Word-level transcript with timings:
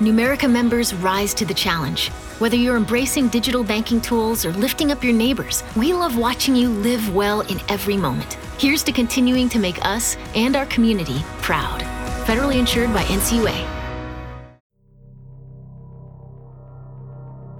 Numerica 0.00 0.50
members 0.50 0.92
rise 1.00 1.32
to 1.32 1.46
the 1.46 1.54
challenge. 1.54 2.10
Whether 2.38 2.56
you're 2.56 2.76
embracing 2.76 3.28
digital 3.28 3.64
banking 3.64 3.98
tools 3.98 4.44
or 4.44 4.52
lifting 4.52 4.92
up 4.92 5.02
your 5.02 5.14
neighbors, 5.14 5.62
we 5.74 5.94
love 5.94 6.18
watching 6.18 6.54
you 6.54 6.68
live 6.68 7.14
well 7.14 7.40
in 7.40 7.58
every 7.70 7.96
moment. 7.96 8.34
Here's 8.58 8.82
to 8.84 8.92
continuing 8.92 9.48
to 9.48 9.58
make 9.58 9.82
us 9.86 10.18
and 10.34 10.54
our 10.54 10.66
community 10.66 11.24
proud. 11.40 11.80
Federally 12.26 12.58
insured 12.58 12.92
by 12.92 13.04
NCUA. 13.04 13.56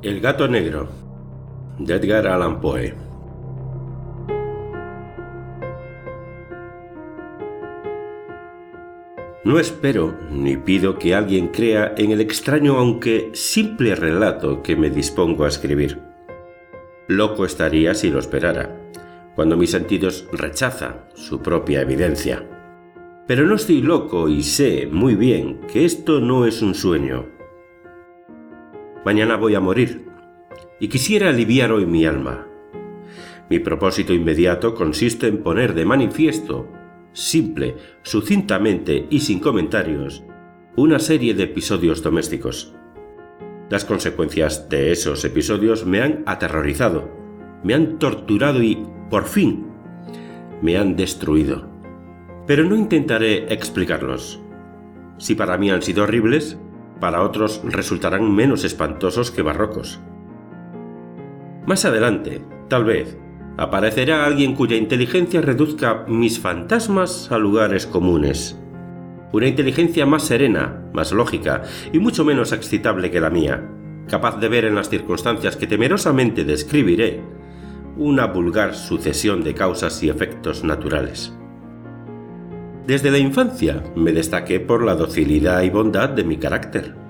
El 0.04 0.20
gato 0.20 0.46
negro 0.46 0.88
de 1.82 1.94
Edgar 1.94 2.26
Allan 2.26 2.60
Poe. 2.60 2.92
No 9.46 9.60
espero 9.60 10.12
ni 10.28 10.56
pido 10.56 10.98
que 10.98 11.14
alguien 11.14 11.46
crea 11.46 11.94
en 11.96 12.10
el 12.10 12.20
extraño 12.20 12.78
aunque 12.78 13.30
simple 13.32 13.94
relato 13.94 14.60
que 14.60 14.74
me 14.74 14.90
dispongo 14.90 15.44
a 15.44 15.48
escribir. 15.48 16.00
Loco 17.06 17.44
estaría 17.44 17.94
si 17.94 18.10
lo 18.10 18.18
esperara, 18.18 18.76
cuando 19.36 19.56
mis 19.56 19.70
sentidos 19.70 20.26
rechazan 20.32 21.04
su 21.14 21.42
propia 21.42 21.80
evidencia. 21.80 22.44
Pero 23.28 23.46
no 23.46 23.54
estoy 23.54 23.82
loco 23.82 24.28
y 24.28 24.42
sé 24.42 24.88
muy 24.90 25.14
bien 25.14 25.60
que 25.72 25.84
esto 25.84 26.18
no 26.18 26.44
es 26.44 26.60
un 26.60 26.74
sueño. 26.74 27.26
Mañana 29.04 29.36
voy 29.36 29.54
a 29.54 29.60
morir 29.60 30.06
y 30.80 30.88
quisiera 30.88 31.28
aliviar 31.28 31.70
hoy 31.70 31.86
mi 31.86 32.04
alma. 32.04 32.48
Mi 33.48 33.60
propósito 33.60 34.12
inmediato 34.12 34.74
consiste 34.74 35.28
en 35.28 35.44
poner 35.44 35.72
de 35.74 35.84
manifiesto 35.84 36.68
simple, 37.16 37.76
sucintamente 38.02 39.06
y 39.08 39.20
sin 39.20 39.40
comentarios, 39.40 40.22
una 40.76 40.98
serie 40.98 41.32
de 41.32 41.44
episodios 41.44 42.02
domésticos. 42.02 42.74
Las 43.70 43.86
consecuencias 43.86 44.68
de 44.68 44.92
esos 44.92 45.24
episodios 45.24 45.86
me 45.86 46.02
han 46.02 46.22
aterrorizado, 46.26 47.10
me 47.64 47.72
han 47.72 47.98
torturado 47.98 48.62
y, 48.62 48.86
por 49.08 49.24
fin, 49.24 49.66
me 50.60 50.76
han 50.76 50.94
destruido. 50.94 51.66
Pero 52.46 52.64
no 52.64 52.76
intentaré 52.76 53.50
explicarlos. 53.52 54.42
Si 55.16 55.34
para 55.34 55.56
mí 55.56 55.70
han 55.70 55.80
sido 55.80 56.04
horribles, 56.04 56.58
para 57.00 57.22
otros 57.22 57.62
resultarán 57.64 58.34
menos 58.34 58.62
espantosos 58.62 59.30
que 59.30 59.40
barrocos. 59.40 60.00
Más 61.66 61.86
adelante, 61.86 62.44
tal 62.68 62.84
vez, 62.84 63.18
aparecerá 63.56 64.24
alguien 64.24 64.54
cuya 64.54 64.76
inteligencia 64.76 65.40
reduzca 65.40 66.04
mis 66.08 66.38
fantasmas 66.38 67.30
a 67.30 67.38
lugares 67.38 67.86
comunes. 67.86 68.58
Una 69.32 69.48
inteligencia 69.48 70.06
más 70.06 70.24
serena, 70.24 70.82
más 70.92 71.12
lógica 71.12 71.62
y 71.92 71.98
mucho 71.98 72.24
menos 72.24 72.52
excitable 72.52 73.10
que 73.10 73.20
la 73.20 73.30
mía, 73.30 73.68
capaz 74.08 74.38
de 74.38 74.48
ver 74.48 74.64
en 74.64 74.74
las 74.74 74.88
circunstancias 74.88 75.56
que 75.56 75.66
temerosamente 75.66 76.44
describiré 76.44 77.20
una 77.96 78.26
vulgar 78.26 78.74
sucesión 78.74 79.42
de 79.42 79.54
causas 79.54 80.02
y 80.02 80.10
efectos 80.10 80.64
naturales. 80.64 81.32
Desde 82.86 83.10
la 83.10 83.18
infancia 83.18 83.82
me 83.96 84.12
destaqué 84.12 84.60
por 84.60 84.84
la 84.84 84.94
docilidad 84.94 85.62
y 85.62 85.70
bondad 85.70 86.10
de 86.10 86.24
mi 86.24 86.36
carácter 86.36 87.05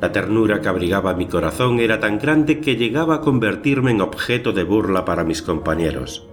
la 0.00 0.12
ternura 0.12 0.60
que 0.60 0.68
abrigaba 0.68 1.14
mi 1.14 1.26
corazón 1.26 1.78
era 1.78 2.00
tan 2.00 2.18
grande 2.18 2.60
que 2.60 2.76
llegaba 2.76 3.16
a 3.16 3.20
convertirme 3.20 3.90
en 3.90 4.00
objeto 4.00 4.52
de 4.52 4.64
burla 4.64 5.04
para 5.04 5.24
mis 5.24 5.42
compañeros. 5.42 6.26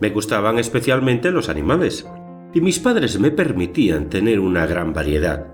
Me 0.00 0.10
gustaban 0.10 0.58
especialmente 0.58 1.30
los 1.30 1.48
animales, 1.48 2.08
y 2.54 2.60
mis 2.60 2.78
padres 2.78 3.20
me 3.20 3.30
permitían 3.30 4.08
tener 4.08 4.40
una 4.40 4.66
gran 4.66 4.94
variedad. 4.94 5.48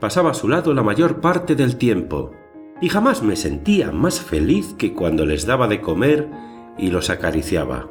Pasaba 0.00 0.30
a 0.30 0.34
su 0.34 0.48
lado 0.48 0.72
la 0.72 0.82
mayor 0.82 1.20
parte 1.20 1.54
del 1.54 1.76
tiempo, 1.76 2.32
y 2.80 2.88
jamás 2.88 3.22
me 3.22 3.36
sentía 3.36 3.92
más 3.92 4.20
feliz 4.20 4.74
que 4.78 4.94
cuando 4.94 5.26
les 5.26 5.44
daba 5.44 5.68
de 5.68 5.80
comer 5.80 6.28
y 6.78 6.90
los 6.90 7.10
acariciaba. 7.10 7.88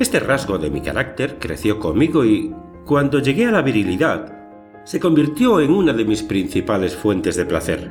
Este 0.00 0.18
rasgo 0.18 0.58
de 0.58 0.70
mi 0.70 0.80
carácter 0.80 1.38
creció 1.38 1.78
conmigo 1.78 2.24
y, 2.24 2.54
cuando 2.86 3.20
llegué 3.20 3.46
a 3.46 3.52
la 3.52 3.62
virilidad, 3.62 4.39
se 4.84 5.00
convirtió 5.00 5.60
en 5.60 5.70
una 5.70 5.92
de 5.92 6.04
mis 6.04 6.22
principales 6.22 6.96
fuentes 6.96 7.36
de 7.36 7.44
placer. 7.44 7.90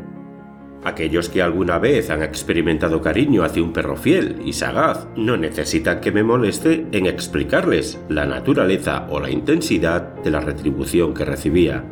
Aquellos 0.84 1.28
que 1.28 1.42
alguna 1.42 1.78
vez 1.78 2.10
han 2.10 2.24
experimentado 2.24 3.02
cariño 3.02 3.44
hacia 3.44 3.64
un 3.64 3.74
perro 3.74 3.98
fiel 3.98 4.38
y 4.46 4.54
sagaz 4.54 5.08
no 5.18 5.36
necesitan 5.36 6.00
que 6.00 6.12
me 6.12 6.24
moleste 6.24 6.88
en 6.94 7.06
explicarles 7.06 8.00
la 8.08 8.26
naturaleza 8.26 9.06
o 9.10 9.20
la 9.20 9.30
intensidad 9.30 10.16
de 10.24 10.32
la 10.32 10.40
retribución 10.40 11.14
que 11.14 11.26
recibía. 11.26 11.84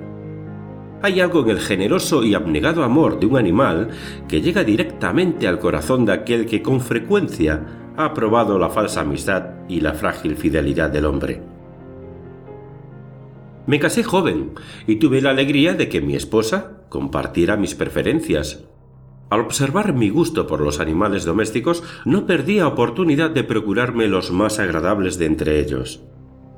Hay 1.02 1.20
algo 1.20 1.42
en 1.42 1.50
el 1.50 1.60
generoso 1.60 2.24
y 2.24 2.34
abnegado 2.34 2.84
amor 2.84 3.20
de 3.20 3.26
un 3.26 3.38
animal 3.38 3.90
que 4.28 4.42
llega 4.42 4.64
directamente 4.64 5.48
al 5.48 5.60
corazón 5.60 6.06
de 6.06 6.14
aquel 6.14 6.46
que 6.46 6.62
con 6.62 6.80
frecuencia 6.80 7.66
ha 7.98 8.14
probado 8.14 8.58
la 8.58 8.70
falsa 8.70 9.02
amistad 9.02 9.44
y 9.68 9.82
la 9.82 9.94
frágil 9.94 10.38
fidelidad 10.38 10.90
del 10.90 11.06
hombre. 11.06 11.57
Me 13.68 13.80
casé 13.82 14.02
joven 14.02 14.52
y 14.88 14.96
tuve 14.96 15.22
la 15.22 15.32
alegría 15.32 15.74
de 15.74 15.90
que 15.90 16.00
mi 16.00 16.16
esposa 16.16 16.84
compartiera 16.88 17.58
mis 17.58 17.76
preferencias. 17.76 18.64
Al 19.30 19.42
observar 19.42 19.92
mi 19.94 20.10
gusto 20.10 20.48
por 20.48 20.62
los 20.62 20.80
animales 20.80 21.26
domésticos, 21.26 21.84
no 22.06 22.26
perdía 22.26 22.66
oportunidad 22.66 23.30
de 23.30 23.44
procurarme 23.44 24.08
los 24.08 24.32
más 24.32 24.60
agradables 24.60 25.20
de 25.20 25.26
entre 25.26 25.60
ellos. 25.60 26.02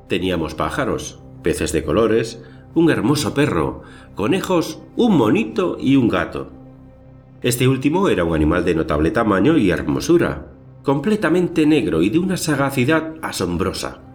Teníamos 0.07 0.53
pájaros, 0.53 1.19
peces 1.41 1.71
de 1.71 1.83
colores, 1.83 2.43
un 2.75 2.91
hermoso 2.91 3.33
perro, 3.33 3.81
conejos, 4.13 4.79
un 4.95 5.17
monito 5.17 5.77
y 5.79 5.95
un 5.95 6.09
gato. 6.09 6.51
Este 7.41 7.67
último 7.67 8.07
era 8.09 8.23
un 8.23 8.35
animal 8.35 8.63
de 8.65 8.75
notable 8.75 9.09
tamaño 9.09 9.57
y 9.57 9.71
hermosura, 9.71 10.51
completamente 10.83 11.65
negro 11.65 12.03
y 12.03 12.11
de 12.11 12.19
una 12.19 12.37
sagacidad 12.37 13.15
asombrosa 13.23 14.08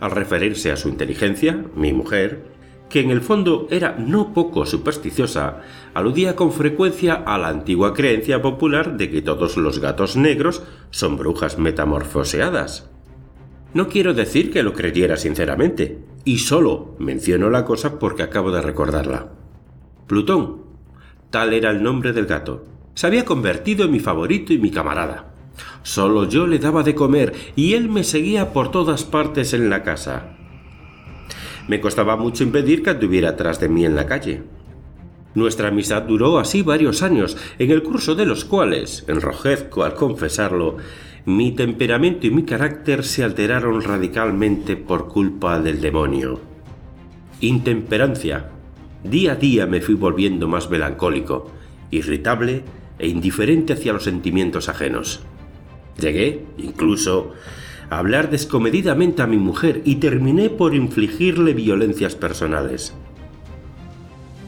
al 0.00 0.10
referirse 0.10 0.72
a 0.72 0.76
su 0.76 0.88
inteligencia, 0.88 1.64
mi 1.76 1.92
mujer, 1.92 2.44
que 2.88 3.00
en 3.00 3.10
el 3.10 3.20
fondo 3.20 3.68
era 3.70 3.96
no 3.98 4.34
poco 4.34 4.66
supersticiosa, 4.66 5.60
aludía 5.94 6.34
con 6.34 6.52
frecuencia 6.52 7.14
a 7.14 7.38
la 7.38 7.48
antigua 7.48 7.94
creencia 7.94 8.42
popular 8.42 8.96
de 8.96 9.10
que 9.10 9.22
todos 9.22 9.56
los 9.56 9.78
gatos 9.78 10.16
negros 10.16 10.62
son 10.90 11.16
brujas 11.16 11.58
metamorfoseadas. 11.58 12.90
No 13.72 13.88
quiero 13.88 14.12
decir 14.12 14.50
que 14.52 14.64
lo 14.64 14.72
creyera 14.72 15.16
sinceramente, 15.16 16.00
y 16.24 16.38
solo 16.38 16.96
menciono 16.98 17.48
la 17.48 17.64
cosa 17.64 17.98
porque 18.00 18.24
acabo 18.24 18.50
de 18.50 18.60
recordarla. 18.60 19.28
Plutón, 20.08 20.62
tal 21.30 21.52
era 21.52 21.70
el 21.70 21.82
nombre 21.82 22.12
del 22.12 22.26
gato, 22.26 22.64
se 22.94 23.06
había 23.06 23.24
convertido 23.24 23.84
en 23.84 23.92
mi 23.92 24.00
favorito 24.00 24.52
y 24.52 24.58
mi 24.58 24.72
camarada. 24.72 25.29
Solo 25.82 26.28
yo 26.28 26.46
le 26.46 26.58
daba 26.58 26.82
de 26.82 26.94
comer 26.94 27.32
y 27.56 27.74
él 27.74 27.88
me 27.88 28.04
seguía 28.04 28.52
por 28.52 28.70
todas 28.70 29.04
partes 29.04 29.52
en 29.54 29.70
la 29.70 29.82
casa. 29.82 30.36
Me 31.68 31.80
costaba 31.80 32.16
mucho 32.16 32.42
impedir 32.42 32.82
que 32.82 32.90
anduviera 32.90 33.36
tras 33.36 33.60
de 33.60 33.68
mí 33.68 33.84
en 33.84 33.94
la 33.94 34.06
calle. 34.06 34.42
Nuestra 35.34 35.68
amistad 35.68 36.02
duró 36.02 36.40
así 36.40 36.62
varios 36.62 37.02
años, 37.02 37.36
en 37.58 37.70
el 37.70 37.84
curso 37.84 38.16
de 38.16 38.26
los 38.26 38.44
cuales, 38.44 39.04
enrojezco 39.06 39.84
al 39.84 39.94
confesarlo, 39.94 40.78
mi 41.24 41.52
temperamento 41.52 42.26
y 42.26 42.30
mi 42.30 42.42
carácter 42.44 43.04
se 43.04 43.22
alteraron 43.22 43.80
radicalmente 43.82 44.76
por 44.76 45.06
culpa 45.06 45.60
del 45.60 45.80
demonio. 45.80 46.40
Intemperancia. 47.40 48.50
Día 49.04 49.32
a 49.32 49.36
día 49.36 49.66
me 49.66 49.80
fui 49.80 49.94
volviendo 49.94 50.48
más 50.48 50.68
melancólico, 50.68 51.52
irritable 51.90 52.64
e 52.98 53.08
indiferente 53.08 53.74
hacia 53.74 53.92
los 53.92 54.04
sentimientos 54.04 54.68
ajenos. 54.68 55.22
Llegué, 56.00 56.46
incluso, 56.58 57.32
a 57.90 57.98
hablar 57.98 58.30
descomedidamente 58.30 59.22
a 59.22 59.26
mi 59.26 59.36
mujer 59.36 59.82
y 59.84 59.96
terminé 59.96 60.48
por 60.48 60.74
infligirle 60.74 61.54
violencias 61.54 62.14
personales. 62.14 62.94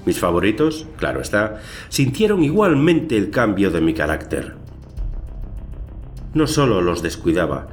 Mis 0.06 0.18
favoritos, 0.18 0.86
claro 0.96 1.20
está, 1.20 1.60
sintieron 1.88 2.42
igualmente 2.42 3.16
el 3.16 3.30
cambio 3.30 3.70
de 3.70 3.80
mi 3.80 3.94
carácter. 3.94 4.56
No 6.34 6.46
solo 6.46 6.80
los 6.80 7.02
descuidaba, 7.02 7.68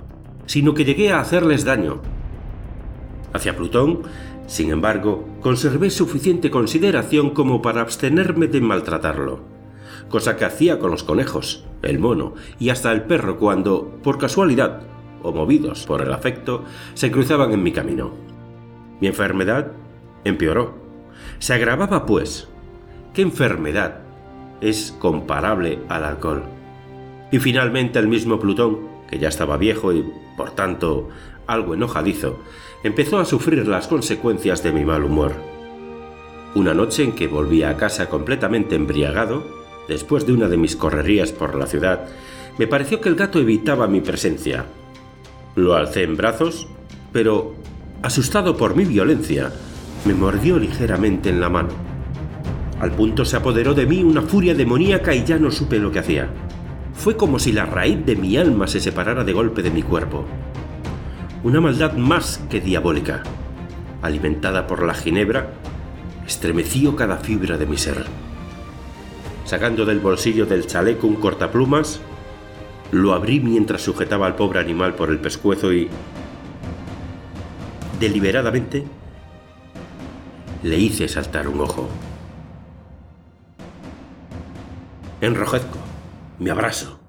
sino 0.46 0.74
que 0.74 0.86
llegué 0.86 1.12
a 1.12 1.22
hacerles 1.22 1.64
daño. 1.64 2.02
Hacia 3.34 3.56
Plutón, 3.56 4.02
sin 4.48 4.72
embargo, 4.72 5.28
conservé 5.42 5.90
suficiente 5.92 6.50
consideración 6.50 7.30
como 7.30 7.62
para 7.62 7.81
abstenerme 7.81 8.48
de 8.48 8.62
maltratarlo, 8.62 9.59
cosa 10.10 10.36
que 10.36 10.46
hacía 10.46 10.80
con 10.80 10.92
los 10.92 11.04
conejos, 11.04 11.64
el 11.82 12.00
mono 12.00 12.34
y 12.60 12.70
hasta 12.70 12.92
el 12.92 13.04
perro 13.04 13.38
cuando, 13.38 14.00
por 14.04 14.18
casualidad, 14.18 14.82
o 15.22 15.32
movidos 15.32 15.86
por 15.86 16.02
el 16.02 16.14
afecto, 16.14 16.64
se 16.94 17.12
cruzaban 17.12 17.52
en 17.52 17.64
mi 17.64 17.72
camino. 17.72 18.12
Mi 19.02 19.08
enfermedad 19.08 19.72
empeoró. 20.24 20.74
Se 21.40 21.54
agravaba, 21.54 22.06
pues. 22.06 22.48
¿Qué 23.14 23.22
enfermedad 23.22 24.00
es 24.62 24.96
comparable 25.00 25.80
al 25.90 26.04
alcohol? 26.06 26.44
Y 27.32 27.40
finalmente 27.40 28.00
el 28.00 28.08
mismo 28.08 28.40
Plutón, 28.40 28.80
que 29.10 29.20
ya 29.20 29.30
estaba 29.30 29.58
viejo 29.58 29.94
y, 29.94 30.06
por 30.38 30.52
tanto, 30.52 31.10
algo 31.48 31.74
enojadizo, 31.74 32.40
empezó 32.84 33.20
a 33.20 33.26
sufrir 33.26 33.68
las 33.68 33.88
consecuencias 33.88 34.64
de 34.64 34.72
mi 34.72 34.86
mal 34.86 35.04
humor. 35.04 35.34
Una 36.56 36.74
noche 36.74 37.04
en 37.04 37.12
que 37.14 37.28
volví 37.28 37.64
a 37.64 37.78
casa 37.78 38.10
completamente 38.10 38.76
embriagado, 38.76 39.59
después 39.90 40.26
de 40.26 40.32
una 40.32 40.48
de 40.48 40.56
mis 40.56 40.78
correrías 40.78 41.34
por 41.34 41.56
la 41.56 41.66
ciudad, 41.66 42.08
me 42.58 42.68
pareció 42.68 43.02
que 43.02 43.10
el 43.10 43.16
gato 43.16 43.40
evitaba 43.40 43.88
mi 43.88 44.00
presencia. 44.00 44.66
Lo 45.56 45.76
alcé 45.76 46.04
en 46.04 46.16
brazos, 46.16 46.68
pero, 47.12 47.56
asustado 48.02 48.56
por 48.56 48.76
mi 48.76 48.86
violencia, 48.86 49.52
me 50.06 50.14
mordió 50.14 50.58
ligeramente 50.58 51.30
en 51.30 51.42
la 51.42 51.50
mano. 51.50 51.70
Al 52.80 52.92
punto 52.92 53.26
se 53.26 53.36
apoderó 53.36 53.74
de 53.74 53.86
mí 53.86 54.04
una 54.04 54.22
furia 54.22 54.56
demoníaca 54.56 55.14
y 55.14 55.26
ya 55.26 55.38
no 55.38 55.52
supe 55.52 55.80
lo 55.80 55.92
que 55.92 56.00
hacía. 56.00 56.30
Fue 56.94 57.18
como 57.18 57.40
si 57.40 57.52
la 57.52 57.66
raíz 57.66 58.06
de 58.06 58.16
mi 58.16 58.38
alma 58.38 58.68
se 58.68 58.80
separara 58.80 59.24
de 59.24 59.34
golpe 59.34 59.62
de 59.62 59.72
mi 59.72 59.82
cuerpo. 59.82 60.26
Una 61.44 61.60
maldad 61.60 61.94
más 61.94 62.42
que 62.50 62.62
diabólica, 62.62 63.24
alimentada 64.02 64.68
por 64.68 64.84
la 64.84 64.94
ginebra, 64.94 65.52
estremeció 66.28 66.96
cada 66.96 67.18
fibra 67.18 67.58
de 67.58 67.66
mi 67.66 67.78
ser. 67.78 68.06
Sacando 69.50 69.84
del 69.84 70.00
bolsillo 70.00 70.46
del 70.46 70.68
chaleco 70.68 71.07
un 71.07 71.16
cortaplumas, 71.16 72.00
lo 72.92 73.13
abrí 73.13 73.40
mientras 73.40 73.81
sujetaba 73.81 74.28
al 74.28 74.36
pobre 74.36 74.60
animal 74.60 74.94
por 74.94 75.10
el 75.10 75.18
pescuezo 75.18 75.74
y, 75.74 75.90
deliberadamente, 78.00 78.86
le 80.62 80.78
hice 80.78 81.07
saltar 81.07 81.48
un 81.48 81.62
ojo. 81.62 81.90
Enrojezco, 85.19 85.80
me 86.38 86.52
abrazo, 86.52 87.00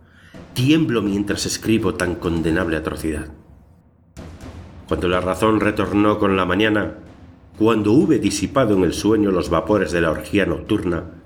tiemblo 0.54 1.02
mientras 1.02 1.44
escribo 1.44 1.96
tan 1.96 2.14
condenable 2.14 2.78
atrocidad. 2.78 3.26
Cuando 4.88 5.08
la 5.08 5.20
razón 5.20 5.60
retornó 5.60 6.18
con 6.18 6.38
la 6.38 6.46
mañana, 6.46 6.94
cuando 7.58 7.92
hube 7.92 8.18
disipado 8.18 8.74
en 8.78 8.84
el 8.84 8.94
sueño 8.94 9.30
los 9.30 9.50
vapores 9.50 9.92
de 9.92 10.00
la 10.00 10.10
orgía 10.10 10.46
nocturna, 10.46 11.19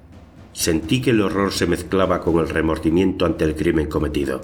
sentí 0.55 1.03
que 1.03 1.11
el 1.11 1.21
horror 1.21 1.53
se 1.53 1.67
mezclaba 1.67 2.23
con 2.23 2.39
el 2.39 2.49
remordimiento 2.49 3.27
ante 3.27 3.45
el 3.45 3.55
crimen 3.55 3.89
cometido. 3.89 4.41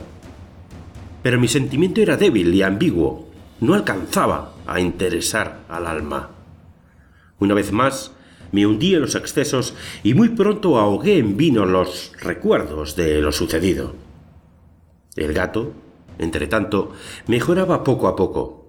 Pero 1.22 1.40
mi 1.40 1.48
sentimiento 1.48 2.02
era 2.02 2.18
débil 2.18 2.54
y 2.54 2.62
ambiguo, 2.62 3.30
no 3.60 3.72
alcanzaba 3.72 4.52
a 4.66 4.80
interesar 4.80 5.60
al 5.68 5.86
alma. 5.86 6.30
Una 7.38 7.54
vez 7.54 7.72
más, 7.72 8.12
me 8.52 8.66
hundí 8.66 8.94
en 8.94 9.00
los 9.00 9.14
excesos 9.14 9.74
y 10.02 10.12
muy 10.12 10.28
pronto 10.30 10.78
ahogué 10.78 11.16
en 11.16 11.38
vino 11.38 11.64
los 11.64 12.12
recuerdos 12.20 12.96
de 12.96 13.22
lo 13.22 13.32
sucedido. 13.32 13.94
El 15.16 15.32
gato, 15.32 15.72
entre 16.18 16.46
tanto, 16.48 16.92
mejoraba 17.26 17.84
poco 17.84 18.08
a 18.08 18.16
poco, 18.16 18.60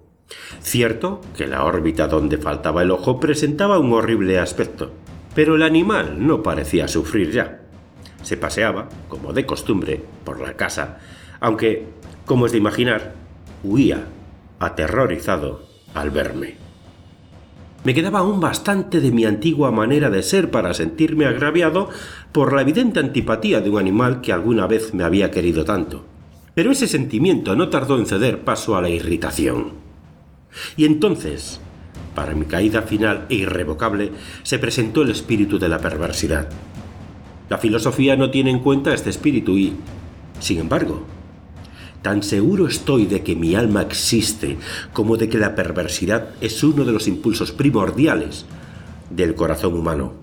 Cierto 0.60 1.20
que 1.36 1.46
la 1.46 1.64
órbita 1.64 2.08
donde 2.08 2.38
faltaba 2.38 2.82
el 2.82 2.90
ojo 2.90 3.20
presentaba 3.20 3.78
un 3.78 3.92
horrible 3.92 4.38
aspecto, 4.38 4.92
pero 5.34 5.56
el 5.56 5.62
animal 5.62 6.26
no 6.26 6.42
parecía 6.42 6.88
sufrir 6.88 7.30
ya. 7.30 7.62
Se 8.22 8.36
paseaba, 8.36 8.88
como 9.08 9.32
de 9.32 9.46
costumbre, 9.46 10.02
por 10.24 10.40
la 10.40 10.54
casa, 10.54 10.98
aunque, 11.40 11.86
como 12.24 12.46
es 12.46 12.52
de 12.52 12.58
imaginar, 12.58 13.14
huía, 13.64 14.06
aterrorizado, 14.58 15.66
al 15.94 16.10
verme. 16.10 16.56
Me 17.84 17.94
quedaba 17.94 18.20
aún 18.20 18.40
bastante 18.40 19.00
de 19.00 19.10
mi 19.10 19.24
antigua 19.24 19.72
manera 19.72 20.08
de 20.08 20.22
ser 20.22 20.52
para 20.52 20.72
sentirme 20.72 21.26
agraviado 21.26 21.88
por 22.30 22.52
la 22.52 22.62
evidente 22.62 23.00
antipatía 23.00 23.60
de 23.60 23.70
un 23.70 23.78
animal 23.78 24.20
que 24.20 24.32
alguna 24.32 24.68
vez 24.68 24.94
me 24.94 25.02
había 25.02 25.32
querido 25.32 25.64
tanto. 25.64 26.04
Pero 26.54 26.70
ese 26.70 26.86
sentimiento 26.86 27.56
no 27.56 27.70
tardó 27.70 27.98
en 27.98 28.06
ceder 28.06 28.42
paso 28.44 28.76
a 28.76 28.82
la 28.82 28.88
irritación. 28.88 29.72
Y 30.76 30.84
entonces, 30.84 31.60
para 32.14 32.34
mi 32.34 32.44
caída 32.44 32.82
final 32.82 33.26
e 33.28 33.36
irrevocable, 33.36 34.12
se 34.42 34.58
presentó 34.58 35.02
el 35.02 35.10
espíritu 35.10 35.58
de 35.58 35.68
la 35.68 35.78
perversidad. 35.78 36.48
La 37.48 37.58
filosofía 37.58 38.16
no 38.16 38.30
tiene 38.30 38.50
en 38.50 38.60
cuenta 38.60 38.94
este 38.94 39.10
espíritu 39.10 39.56
y, 39.58 39.74
sin 40.40 40.58
embargo, 40.58 41.04
tan 42.02 42.22
seguro 42.22 42.66
estoy 42.66 43.06
de 43.06 43.22
que 43.22 43.36
mi 43.36 43.54
alma 43.54 43.82
existe 43.82 44.58
como 44.92 45.16
de 45.16 45.28
que 45.28 45.38
la 45.38 45.54
perversidad 45.54 46.30
es 46.40 46.62
uno 46.64 46.84
de 46.84 46.92
los 46.92 47.08
impulsos 47.08 47.52
primordiales 47.52 48.46
del 49.10 49.34
corazón 49.34 49.74
humano, 49.74 50.14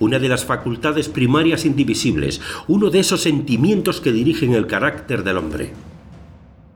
una 0.00 0.18
de 0.18 0.28
las 0.28 0.44
facultades 0.44 1.08
primarias 1.08 1.64
indivisibles, 1.64 2.40
uno 2.66 2.90
de 2.90 3.00
esos 3.00 3.20
sentimientos 3.20 4.00
que 4.00 4.12
dirigen 4.12 4.54
el 4.54 4.66
carácter 4.66 5.22
del 5.22 5.36
hombre. 5.36 5.72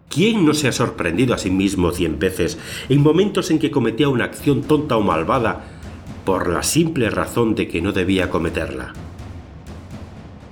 ¿Quién 0.09 0.47
no 0.47 0.55
se 0.55 0.69
ha 0.69 0.73
sorprendido 0.73 1.35
a 1.35 1.39
sí 1.39 1.51
mismo 1.51 1.91
cien 1.91 2.19
veces 2.19 2.59
en 2.89 3.03
momentos 3.03 3.51
en 3.51 3.59
que 3.59 3.71
cometía 3.71 4.09
una 4.09 4.25
acción 4.25 4.63
tonta 4.63 4.97
o 4.97 5.03
malvada 5.03 5.65
por 6.25 6.49
la 6.49 6.63
simple 6.63 7.11
razón 7.11 7.55
de 7.55 7.69
que 7.69 7.83
no 7.83 7.93
debía 7.93 8.31
cometerla? 8.31 8.95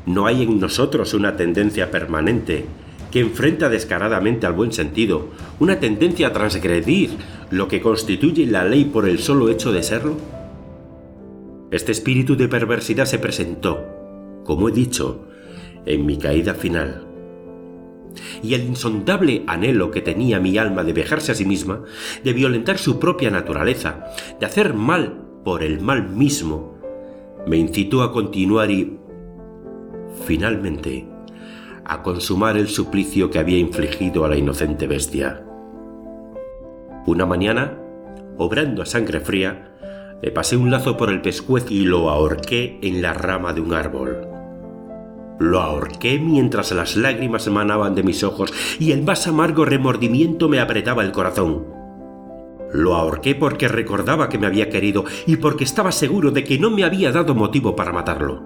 ¿No 0.06 0.26
hay 0.26 0.42
en 0.42 0.60
nosotros 0.60 1.14
una 1.14 1.36
tendencia 1.36 1.90
permanente 1.90 2.66
que 3.10 3.20
enfrenta 3.20 3.68
descaradamente 3.68 4.44
al 4.46 4.52
buen 4.52 4.72
sentido, 4.72 5.28
una 5.60 5.78
tendencia 5.80 6.28
a 6.28 6.32
transgredir 6.32 7.16
lo 7.50 7.68
que 7.68 7.80
constituye 7.80 8.46
la 8.46 8.64
ley 8.64 8.84
por 8.84 9.08
el 9.08 9.18
solo 9.20 9.48
hecho 9.48 9.72
de 9.72 9.82
serlo? 9.82 10.16
Este 11.70 11.92
espíritu 11.92 12.36
de 12.36 12.48
perversidad 12.48 13.06
se 13.06 13.18
presentó, 13.18 13.86
como 14.44 14.68
he 14.68 14.72
dicho, 14.72 15.26
en 15.86 16.04
mi 16.04 16.18
caída 16.18 16.54
final 16.54 17.13
y 18.42 18.54
el 18.54 18.64
insondable 18.64 19.44
anhelo 19.46 19.90
que 19.90 20.00
tenía 20.00 20.40
mi 20.40 20.58
alma 20.58 20.84
de 20.84 20.92
vejarse 20.92 21.32
a 21.32 21.34
sí 21.34 21.44
misma, 21.44 21.82
de 22.22 22.32
violentar 22.32 22.78
su 22.78 22.98
propia 22.98 23.30
naturaleza, 23.30 24.06
de 24.38 24.46
hacer 24.46 24.74
mal 24.74 25.24
por 25.44 25.62
el 25.62 25.80
mal 25.80 26.08
mismo, 26.08 26.78
me 27.46 27.56
incitó 27.56 28.02
a 28.02 28.12
continuar 28.12 28.70
y, 28.70 28.98
finalmente, 30.24 31.06
a 31.84 32.02
consumar 32.02 32.56
el 32.56 32.68
suplicio 32.68 33.30
que 33.30 33.38
había 33.38 33.58
infligido 33.58 34.24
a 34.24 34.28
la 34.28 34.36
inocente 34.36 34.86
bestia. 34.86 35.44
Una 37.06 37.26
mañana, 37.26 37.78
obrando 38.38 38.82
a 38.82 38.86
sangre 38.86 39.20
fría, 39.20 39.70
le 40.22 40.30
pasé 40.30 40.56
un 40.56 40.70
lazo 40.70 40.96
por 40.96 41.10
el 41.10 41.20
pescuezo 41.20 41.66
y 41.70 41.84
lo 41.84 42.08
ahorqué 42.08 42.78
en 42.82 43.02
la 43.02 43.12
rama 43.12 43.52
de 43.52 43.60
un 43.60 43.74
árbol. 43.74 44.33
Lo 45.38 45.60
ahorqué 45.60 46.18
mientras 46.18 46.70
las 46.72 46.96
lágrimas 46.96 47.46
emanaban 47.46 47.94
de 47.94 48.02
mis 48.02 48.22
ojos 48.22 48.52
y 48.78 48.92
el 48.92 49.02
más 49.02 49.26
amargo 49.26 49.64
remordimiento 49.64 50.48
me 50.48 50.60
apretaba 50.60 51.02
el 51.02 51.12
corazón. 51.12 51.66
Lo 52.72 52.94
ahorqué 52.94 53.34
porque 53.34 53.68
recordaba 53.68 54.28
que 54.28 54.38
me 54.38 54.46
había 54.46 54.68
querido 54.68 55.04
y 55.26 55.36
porque 55.36 55.64
estaba 55.64 55.92
seguro 55.92 56.30
de 56.30 56.44
que 56.44 56.58
no 56.58 56.70
me 56.70 56.84
había 56.84 57.12
dado 57.12 57.34
motivo 57.34 57.76
para 57.76 57.92
matarlo. 57.92 58.42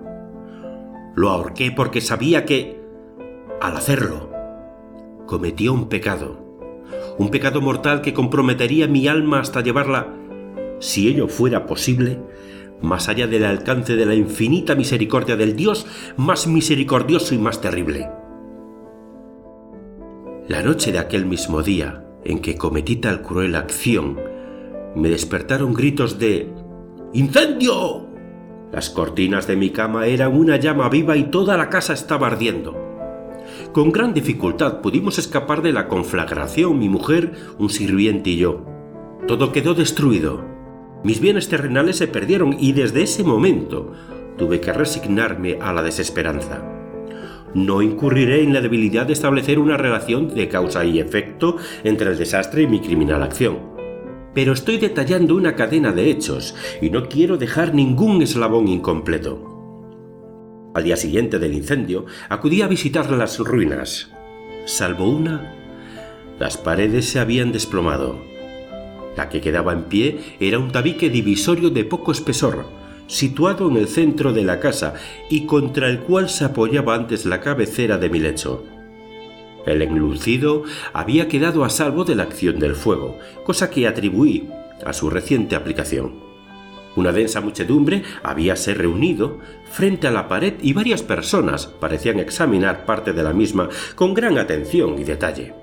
Lo 1.15 1.31
ahorqué 1.31 1.73
porque 1.73 2.01
sabía 2.01 2.45
que, 2.45 2.81
al 3.61 3.77
hacerlo, 3.77 4.31
cometió 5.27 5.73
un 5.73 5.89
pecado, 5.89 6.49
un 7.19 7.31
pecado 7.31 7.61
mortal 7.61 8.01
que 8.01 8.15
comprometería 8.15 8.87
mi 8.87 9.09
alma 9.09 9.41
hasta 9.41 9.63
llevarla, 9.63 10.15
si 10.79 11.09
ello 11.09 11.29
fuera 11.29 11.67
posible, 11.67 12.19
más 12.81 13.09
allá 13.09 13.27
del 13.27 13.45
alcance 13.45 13.97
de 13.97 14.07
la 14.07 14.15
infinita 14.15 14.75
misericordia 14.75 15.37
del 15.37 15.57
Dios 15.57 15.87
más 16.17 16.47
misericordioso 16.47 17.35
y 17.35 17.39
más 17.39 17.61
terrible. 17.61 18.09
La 20.49 20.63
noche 20.63 20.93
de 20.93 20.99
aquel 20.99 21.27
mismo 21.27 21.63
día 21.63 22.05
en 22.25 22.41
que 22.41 22.57
cometí 22.57 22.97
tal 22.97 23.23
cruel 23.23 23.55
acción, 23.55 24.19
me 24.95 25.09
despertaron 25.09 25.75
gritos 25.75 26.19
de 26.19 26.49
¡Incendio! 27.13 28.07
Las 28.73 28.91
cortinas 28.91 29.47
de 29.47 29.57
mi 29.57 29.71
cama 29.71 30.07
eran 30.07 30.37
una 30.37 30.57
llama 30.57 30.89
viva 30.89 31.17
y 31.17 31.25
toda 31.25 31.57
la 31.57 31.71
casa 31.71 31.95
estaba 31.95 32.27
ardiendo. 32.27 32.77
Con 33.73 33.93
gran 33.93 34.13
dificultad 34.13 34.81
pudimos 34.81 35.19
escapar 35.19 35.63
de 35.63 35.73
la 35.73 35.89
conflagración 35.89 36.79
mi 36.79 36.89
mujer, 36.89 37.33
un 37.59 37.71
sirviente 37.71 38.31
y 38.31 38.37
yo. 38.37 38.67
Todo 39.27 39.53
quedó 39.53 39.75
destruido 39.75 40.58
mis 41.05 41.21
bienes 41.21 41.49
terrenales 41.49 41.97
se 41.97 42.09
perdieron 42.09 42.57
y 42.59 42.73
desde 42.73 43.03
ese 43.03 43.23
momento 43.23 43.93
tuve 44.37 44.61
que 44.61 44.73
resignarme 44.73 45.59
a 45.61 45.73
la 45.73 45.83
desesperanza. 45.83 46.65
No 47.55 47.83
incurriré 47.83 48.43
en 48.43 48.53
la 48.53 48.61
debilidad 48.61 49.07
de 49.07 49.13
establecer 49.13 49.59
una 49.59 49.77
relación 49.77 50.35
de 50.35 50.49
causa 50.49 50.85
y 50.85 50.99
efecto 50.99 51.57
entre 51.85 52.11
el 52.11 52.19
desastre 52.19 52.63
y 52.63 52.67
mi 52.67 52.81
criminal 52.81 53.23
acción. 53.23 53.59
Pero 54.35 54.53
estoy 54.53 54.79
detallando 54.79 55.35
una 55.35 55.55
cadena 55.55 55.93
de 55.93 56.11
hechos 56.11 56.55
y 56.83 56.91
no 56.91 57.09
quiero 57.09 57.39
dejar 57.39 57.75
ningún 57.75 58.23
eslabón 58.23 58.69
incompleto. 58.69 59.45
Al 60.75 60.85
día 60.85 60.97
siguiente 60.97 61.39
del 61.39 61.55
incendio 61.55 62.07
acudí 62.29 62.63
a 62.63 62.69
visitar 62.69 63.11
las 63.11 63.39
ruinas. 63.39 64.13
Salvo 64.67 65.09
una, 65.09 65.55
las 66.39 66.59
paredes 66.59 67.09
se 67.09 67.19
habían 67.19 67.51
desplomado 67.53 68.21
la 69.19 69.29
que 69.29 69.41
quedaba 69.41 69.73
en 69.73 69.83
pie 69.85 70.37
era 70.39 70.61
un 70.61 70.71
tabique 70.71 71.11
divisorio 71.11 71.71
de 71.71 71.85
poco 71.85 72.13
espesor, 72.13 72.67
situado 73.09 73.69
en 73.69 73.77
el 73.77 73.89
centro 73.89 74.33
de 74.33 74.45
la 74.45 74.61
casa 74.61 74.95
y 75.29 75.45
contra 75.45 75.89
el 75.89 75.99
cual 75.99 76.29
se 76.29 76.45
apoyaba 76.45 76.95
antes 76.95 77.27
la 77.27 77.41
cabecera 77.41 77.99
de 77.99 78.11
mi 78.11 78.21
lecho. 78.21 78.65
El 79.67 79.83
enlucido 79.83 80.63
había 80.93 81.27
quedado 81.27 81.65
a 81.65 81.69
salvo 81.69 82.05
de 82.05 82.15
la 82.15 82.23
acción 82.23 82.61
del 82.61 82.77
fuego, 82.77 83.19
cosa 83.45 83.71
que 83.71 83.89
atribuí 83.89 84.49
a 84.87 84.93
su 84.93 85.11
reciente 85.11 85.57
aplicación. 85.57 86.21
Una 86.95 87.11
densa 87.11 87.41
muchedumbre 87.41 88.05
habíase 88.23 88.73
reunido 88.73 89.41
frente 89.69 90.07
a 90.07 90.13
la 90.13 90.29
pared 90.29 90.55
y 90.63 90.75
varias 90.75 91.03
personas 91.03 91.67
parecían 91.67 92.21
examinar 92.21 92.87
parte 92.87 93.13
de 93.13 93.25
la 93.25 93.33
misma 93.33 93.69
con 93.97 94.15
gran 94.15 94.39
atención 94.39 94.97
y 94.97 95.03
detalle. 95.03 95.55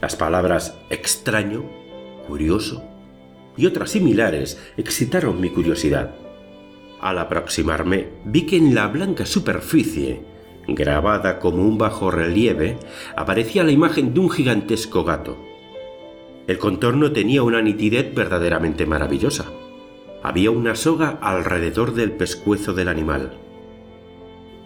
Las 0.00 0.16
palabras 0.16 0.78
extraño, 0.88 1.85
curioso 2.26 2.84
y 3.56 3.66
otras 3.66 3.90
similares 3.90 4.60
excitaron 4.76 5.40
mi 5.40 5.50
curiosidad. 5.50 6.14
Al 7.00 7.18
aproximarme 7.18 8.08
vi 8.24 8.46
que 8.46 8.56
en 8.56 8.74
la 8.74 8.88
blanca 8.88 9.24
superficie, 9.26 10.22
grabada 10.68 11.38
como 11.38 11.62
un 11.62 11.78
bajo 11.78 12.10
relieve, 12.10 12.78
aparecía 13.16 13.64
la 13.64 13.72
imagen 13.72 14.12
de 14.12 14.20
un 14.20 14.30
gigantesco 14.30 15.04
gato. 15.04 15.38
El 16.46 16.58
contorno 16.58 17.12
tenía 17.12 17.42
una 17.42 17.62
nitidez 17.62 18.14
verdaderamente 18.14 18.86
maravillosa 18.86 19.46
había 20.26 20.50
una 20.50 20.74
soga 20.74 21.18
alrededor 21.20 21.94
del 21.94 22.10
pescuezo 22.10 22.74
del 22.74 22.88
animal. 22.88 23.38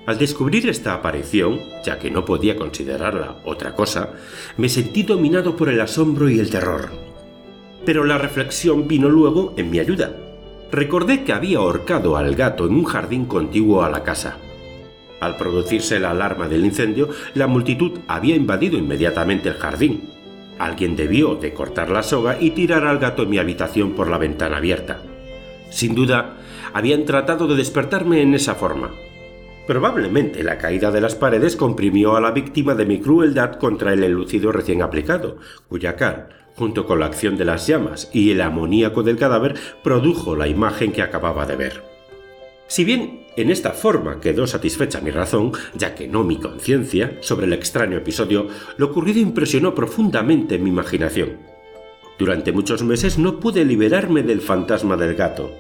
Al 0.07 0.17
descubrir 0.17 0.67
esta 0.67 0.95
aparición, 0.95 1.61
ya 1.85 1.99
que 1.99 2.11
no 2.11 2.25
podía 2.25 2.57
considerarla 2.57 3.43
otra 3.45 3.75
cosa, 3.75 4.15
me 4.57 4.71
sentí 4.71 5.03
dominado 5.03 5.57
por 5.57 5.69
el 5.69 5.79
asombro 5.83 6.31
y 6.31 6.41
el 6.41 6.49
terror. 6.49 7.10
Pero 7.85 8.05
la 8.05 8.19
reflexión 8.19 8.87
vino 8.87 9.09
luego 9.09 9.55
en 9.57 9.71
mi 9.71 9.79
ayuda. 9.79 10.13
Recordé 10.71 11.25
que 11.25 11.33
había 11.33 11.59
ahorcado 11.59 12.17
al 12.17 12.35
gato 12.35 12.67
en 12.67 12.75
un 12.75 12.85
jardín 12.85 13.25
contiguo 13.25 13.83
a 13.83 13.91
la 13.91 14.03
casa. 14.03 14.37
Al 15.21 15.37
producirse 15.37 16.01
la 16.01 16.13
alarma 16.13 16.49
del 16.49 16.65
incendio, 16.65 17.11
la 17.35 17.47
multitud 17.47 17.99
había 18.09 18.37
invadido 18.37 18.79
inmediatamente 18.79 19.49
el 19.49 19.57
jardín. 19.57 20.09
Alguien 20.59 20.97
debió 20.97 21.35
de 21.35 21.53
cortar 21.53 21.91
la 21.91 22.03
soga 22.03 22.37
y 22.41 22.51
tirar 22.51 22.87
al 22.87 22.99
gato 22.99 23.23
en 23.25 23.31
mi 23.31 23.39
habitación 23.39 23.93
por 23.93 24.09
la 24.09 24.19
ventana 24.19 24.59
abierta. 24.59 25.03
Sin 25.71 25.95
duda, 25.95 26.37
habían 26.73 27.05
tratado 27.05 27.47
de 27.47 27.57
despertarme 27.57 28.23
en 28.23 28.35
esa 28.35 28.55
forma. 28.55 28.91
Probablemente 29.67 30.43
la 30.43 30.59
caída 30.59 30.91
de 30.91 31.01
las 31.01 31.15
paredes 31.15 31.55
comprimió 31.55 32.17
a 32.17 32.21
la 32.21 32.33
víctima 32.33 32.75
de 32.75 32.87
mi 32.87 32.99
crueldad 32.99 33.55
contra 33.55 33.93
el 33.93 34.03
enlucido 34.03 34.53
recién 34.53 34.83
aplicado, 34.83 35.37
cuya 35.69 35.97
cal, 35.97 36.29
junto 36.57 36.87
con 36.87 37.01
la 37.01 37.07
acción 37.07 37.37
de 37.37 37.45
las 37.45 37.67
llamas 37.67 38.11
y 38.13 38.31
el 38.31 38.41
amoníaco 38.41 39.03
del 39.03 39.17
cadáver, 39.17 39.55
produjo 39.83 40.37
la 40.37 40.49
imagen 40.49 40.93
que 40.93 41.03
acababa 41.03 41.47
de 41.47 41.57
ver. 41.57 41.83
Si 42.67 42.85
bien 42.85 43.27
en 43.37 43.51
esta 43.51 43.73
forma 43.73 44.21
quedó 44.21 44.47
satisfecha 44.47 45.01
mi 45.01 45.11
razón, 45.11 45.53
ya 45.75 45.95
que 45.95 46.09
no 46.09 46.25
mi 46.25 46.37
conciencia, 46.37 47.17
sobre 47.21 47.47
el 47.47 47.53
extraño 47.53 47.97
episodio, 47.97 48.49
lo 48.77 48.87
ocurrido 48.87 49.21
impresionó 49.21 49.75
profundamente 49.75 50.59
mi 50.59 50.71
imaginación. 50.71 51.39
Durante 52.19 52.53
muchos 52.53 52.83
meses 52.83 53.19
no 53.19 53.41
pude 53.41 53.65
liberarme 53.65 54.23
del 54.23 54.41
fantasma 54.41 54.97
del 54.97 55.15
gato. 55.15 55.53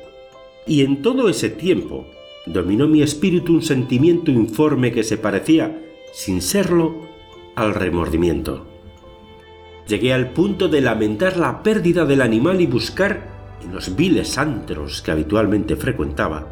Y 0.66 0.82
en 0.82 1.00
todo 1.00 1.28
ese 1.28 1.48
tiempo 1.48 2.06
dominó 2.46 2.86
mi 2.86 3.02
espíritu 3.02 3.54
un 3.54 3.62
sentimiento 3.62 4.30
informe 4.30 4.92
que 4.92 5.02
se 5.02 5.16
parecía, 5.16 5.82
sin 6.12 6.42
serlo, 6.42 7.08
al 7.54 7.74
remordimiento. 7.74 8.66
Llegué 9.86 10.12
al 10.12 10.30
punto 10.30 10.68
de 10.68 10.80
lamentar 10.80 11.36
la 11.36 11.62
pérdida 11.62 12.04
del 12.04 12.22
animal 12.22 12.60
y 12.60 12.66
buscar, 12.66 13.28
en 13.62 13.74
los 13.74 13.96
viles 13.96 14.38
antros 14.38 15.02
que 15.02 15.10
habitualmente 15.10 15.76
frecuentaba, 15.76 16.46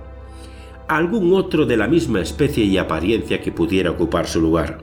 algún 0.88 1.32
otro 1.35 1.66
de 1.66 1.76
la 1.76 1.87
misma 1.87 2.20
especie 2.20 2.64
y 2.64 2.78
apariencia 2.78 3.40
que 3.40 3.52
pudiera 3.52 3.90
ocupar 3.90 4.26
su 4.26 4.40
lugar. 4.40 4.78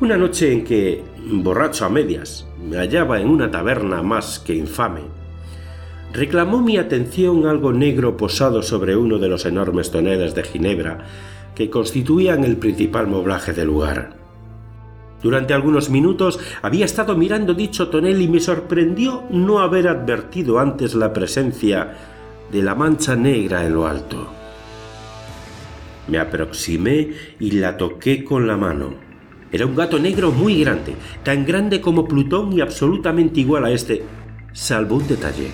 Una 0.00 0.16
noche 0.16 0.52
en 0.52 0.64
que, 0.64 1.02
borracho 1.30 1.86
a 1.86 1.88
medias, 1.88 2.46
me 2.62 2.76
hallaba 2.76 3.20
en 3.20 3.28
una 3.28 3.50
taberna 3.50 4.02
más 4.02 4.38
que 4.38 4.54
infame, 4.54 5.02
reclamó 6.12 6.60
mi 6.60 6.76
atención 6.76 7.46
algo 7.46 7.72
negro 7.72 8.16
posado 8.16 8.62
sobre 8.62 8.96
uno 8.96 9.18
de 9.18 9.28
los 9.28 9.46
enormes 9.46 9.90
toneles 9.90 10.34
de 10.34 10.44
Ginebra 10.44 11.06
que 11.54 11.70
constituían 11.70 12.44
el 12.44 12.58
principal 12.58 13.06
moblaje 13.06 13.52
del 13.52 13.68
lugar. 13.68 14.25
Durante 15.26 15.54
algunos 15.54 15.90
minutos 15.90 16.38
había 16.62 16.84
estado 16.84 17.16
mirando 17.16 17.52
dicho 17.52 17.88
tonel 17.88 18.22
y 18.22 18.28
me 18.28 18.38
sorprendió 18.38 19.24
no 19.28 19.58
haber 19.58 19.88
advertido 19.88 20.60
antes 20.60 20.94
la 20.94 21.12
presencia 21.12 21.96
de 22.52 22.62
la 22.62 22.76
mancha 22.76 23.16
negra 23.16 23.66
en 23.66 23.74
lo 23.74 23.88
alto. 23.88 24.28
Me 26.06 26.20
aproximé 26.20 27.10
y 27.40 27.50
la 27.50 27.76
toqué 27.76 28.22
con 28.22 28.46
la 28.46 28.56
mano. 28.56 28.94
Era 29.50 29.66
un 29.66 29.74
gato 29.74 29.98
negro 29.98 30.30
muy 30.30 30.60
grande, 30.60 30.94
tan 31.24 31.44
grande 31.44 31.80
como 31.80 32.06
Plutón 32.06 32.52
y 32.52 32.60
absolutamente 32.60 33.40
igual 33.40 33.64
a 33.64 33.72
este, 33.72 34.04
salvo 34.52 34.94
un 34.94 35.08
detalle. 35.08 35.50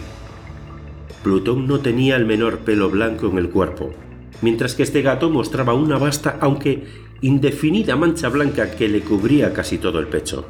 Plutón 1.23 1.67
no 1.67 1.81
tenía 1.81 2.17
el 2.17 2.27
menor 2.27 2.59
pelo 2.59 2.91
blanco 2.91 3.27
en 3.29 3.39
el 3.39 3.49
cuerpo, 3.49 3.95
mientras 4.43 4.75
que 4.75 4.83
este 4.83 5.01
gato 5.01 5.31
mostraba 5.31 5.73
una 5.73 5.97
vasta, 5.97 6.37
aunque 6.43 6.85
indefinida 7.23 7.95
mancha 7.95 8.29
blanca 8.29 8.73
que 8.73 8.89
le 8.89 9.01
cubría 9.01 9.53
casi 9.53 9.79
todo 9.79 10.01
el 10.01 10.09
pecho. 10.09 10.45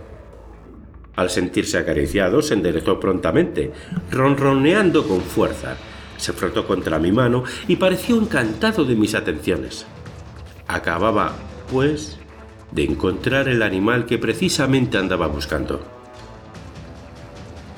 Al 1.14 1.28
sentirse 1.28 1.76
acariciado, 1.76 2.40
se 2.40 2.54
enderezó 2.54 2.98
prontamente, 2.98 3.72
ronroneando 4.10 5.06
con 5.06 5.20
fuerza. 5.20 5.76
Se 6.16 6.32
frotó 6.32 6.66
contra 6.66 6.98
mi 6.98 7.12
mano 7.12 7.44
y 7.68 7.76
pareció 7.76 8.16
encantado 8.16 8.84
de 8.86 8.96
mis 8.96 9.14
atenciones. 9.14 9.86
Acababa, 10.66 11.36
pues, 11.70 12.18
de 12.70 12.84
encontrar 12.84 13.48
el 13.48 13.62
animal 13.62 14.06
que 14.06 14.16
precisamente 14.16 14.96
andaba 14.96 15.26
buscando. 15.26 15.82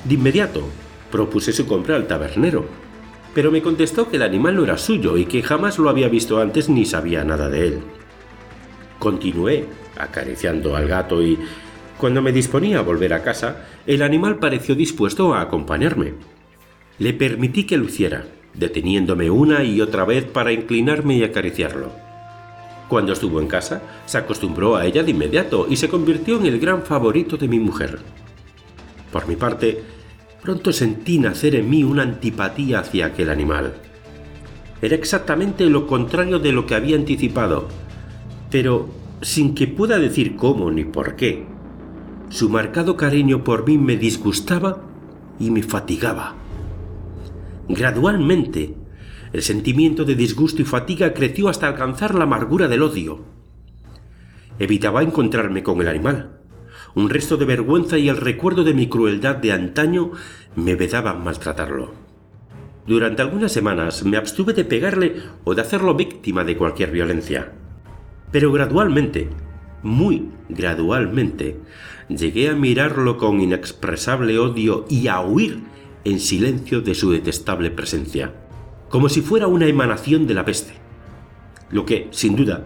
De 0.05 0.13
inmediato 0.13 0.63
propuse 1.11 1.51
su 1.51 1.65
compra 1.65 1.97
al 1.97 2.07
tabernero, 2.07 2.65
pero 3.33 3.51
me 3.51 3.61
contestó 3.61 4.09
que 4.09 4.15
el 4.15 4.23
animal 4.23 4.55
no 4.55 4.63
era 4.63 4.77
suyo 4.77 5.17
y 5.17 5.25
que 5.25 5.43
jamás 5.43 5.77
lo 5.79 5.89
había 5.89 6.07
visto 6.07 6.39
antes 6.39 6.69
ni 6.69 6.85
sabía 6.85 7.25
nada 7.25 7.49
de 7.49 7.67
él. 7.67 7.81
Continué 8.99 9.65
acariciando 9.97 10.75
al 10.75 10.87
gato 10.87 11.21
y, 11.21 11.37
cuando 11.97 12.21
me 12.21 12.31
disponía 12.31 12.79
a 12.79 12.83
volver 12.83 13.13
a 13.13 13.23
casa, 13.23 13.65
el 13.87 14.01
animal 14.01 14.39
pareció 14.39 14.75
dispuesto 14.75 15.33
a 15.33 15.41
acompañarme. 15.41 16.13
Le 16.99 17.13
permití 17.13 17.65
que 17.65 17.77
luciera, 17.77 18.25
deteniéndome 18.53 19.29
una 19.29 19.63
y 19.63 19.81
otra 19.81 20.05
vez 20.05 20.25
para 20.25 20.51
inclinarme 20.51 21.17
y 21.17 21.23
acariciarlo. 21.23 21.91
Cuando 22.87 23.13
estuvo 23.13 23.39
en 23.39 23.47
casa, 23.47 23.81
se 24.05 24.17
acostumbró 24.17 24.75
a 24.75 24.85
ella 24.85 25.03
de 25.03 25.11
inmediato 25.11 25.67
y 25.69 25.77
se 25.77 25.89
convirtió 25.89 26.37
en 26.37 26.45
el 26.45 26.59
gran 26.59 26.83
favorito 26.83 27.37
de 27.37 27.47
mi 27.47 27.59
mujer. 27.59 27.99
Por 29.11 29.27
mi 29.27 29.35
parte, 29.35 29.81
pronto 30.41 30.71
sentí 30.71 31.17
nacer 31.17 31.55
en 31.55 31.69
mí 31.69 31.83
una 31.83 32.03
antipatía 32.03 32.79
hacia 32.79 33.07
aquel 33.07 33.29
animal. 33.29 33.73
Era 34.81 34.95
exactamente 34.95 35.65
lo 35.65 35.87
contrario 35.87 36.37
de 36.39 36.51
lo 36.51 36.65
que 36.65 36.75
había 36.75 36.95
anticipado, 36.95 37.67
pero 38.55 38.87
sin 39.21 39.53
que 39.53 39.67
pueda 39.67 39.99
decir 39.99 40.37
cómo 40.37 40.71
ni 40.71 40.85
por 40.85 41.17
qué. 41.17 41.45
Su 42.29 42.49
marcado 42.49 42.95
cariño 42.95 43.43
por 43.43 43.67
mí 43.67 43.77
me 43.77 43.97
disgustaba 43.97 44.81
y 45.41 45.51
me 45.51 45.61
fatigaba. 45.61 46.35
Gradualmente 47.67 48.73
el 49.33 49.41
sentimiento 49.41 50.05
de 50.05 50.15
disgusto 50.15 50.61
y 50.61 50.65
fatiga 50.65 51.13
creció 51.13 51.49
hasta 51.49 51.67
alcanzar 51.67 52.15
la 52.15 52.23
amargura 52.23 52.69
del 52.69 52.83
odio. 52.83 53.25
Evitaba 54.57 55.03
encontrarme 55.03 55.61
con 55.61 55.81
el 55.81 55.89
animal. 55.89 56.39
Un 56.95 57.09
resto 57.09 57.35
de 57.35 57.43
vergüenza 57.43 57.97
y 57.97 58.07
el 58.07 58.15
recuerdo 58.15 58.63
de 58.63 58.73
mi 58.73 58.87
crueldad 58.87 59.35
de 59.35 59.51
antaño 59.51 60.11
me 60.55 60.75
vedaban 60.75 61.25
maltratarlo. 61.25 61.91
Durante 62.87 63.21
algunas 63.21 63.51
semanas 63.51 64.05
me 64.05 64.15
abstuve 64.15 64.53
de 64.53 64.63
pegarle 64.63 65.17
o 65.43 65.55
de 65.55 65.61
hacerlo 65.61 65.95
víctima 65.95 66.45
de 66.45 66.55
cualquier 66.55 66.91
violencia. 66.91 67.51
Pero 68.35 68.51
gradualmente, 68.51 69.29
muy 69.81 70.27
gradualmente, 70.49 71.57
llegué 72.09 72.49
a 72.49 72.53
mirarlo 72.53 73.15
con 73.15 73.39
inexpresable 73.39 74.37
odio 74.37 74.83
y 74.89 75.07
a 75.07 75.21
huir 75.21 75.63
en 76.03 76.19
silencio 76.19 76.81
de 76.81 76.95
su 76.95 77.11
detestable 77.11 77.71
presencia 77.71 78.33
como 78.89 79.07
si 79.07 79.21
fuera 79.21 79.47
una 79.47 79.67
emanación 79.67 80.27
de 80.27 80.33
la 80.33 80.43
peste. 80.43 80.73
Lo 81.71 81.85
que, 81.85 82.09
sin 82.11 82.35
duda, 82.35 82.65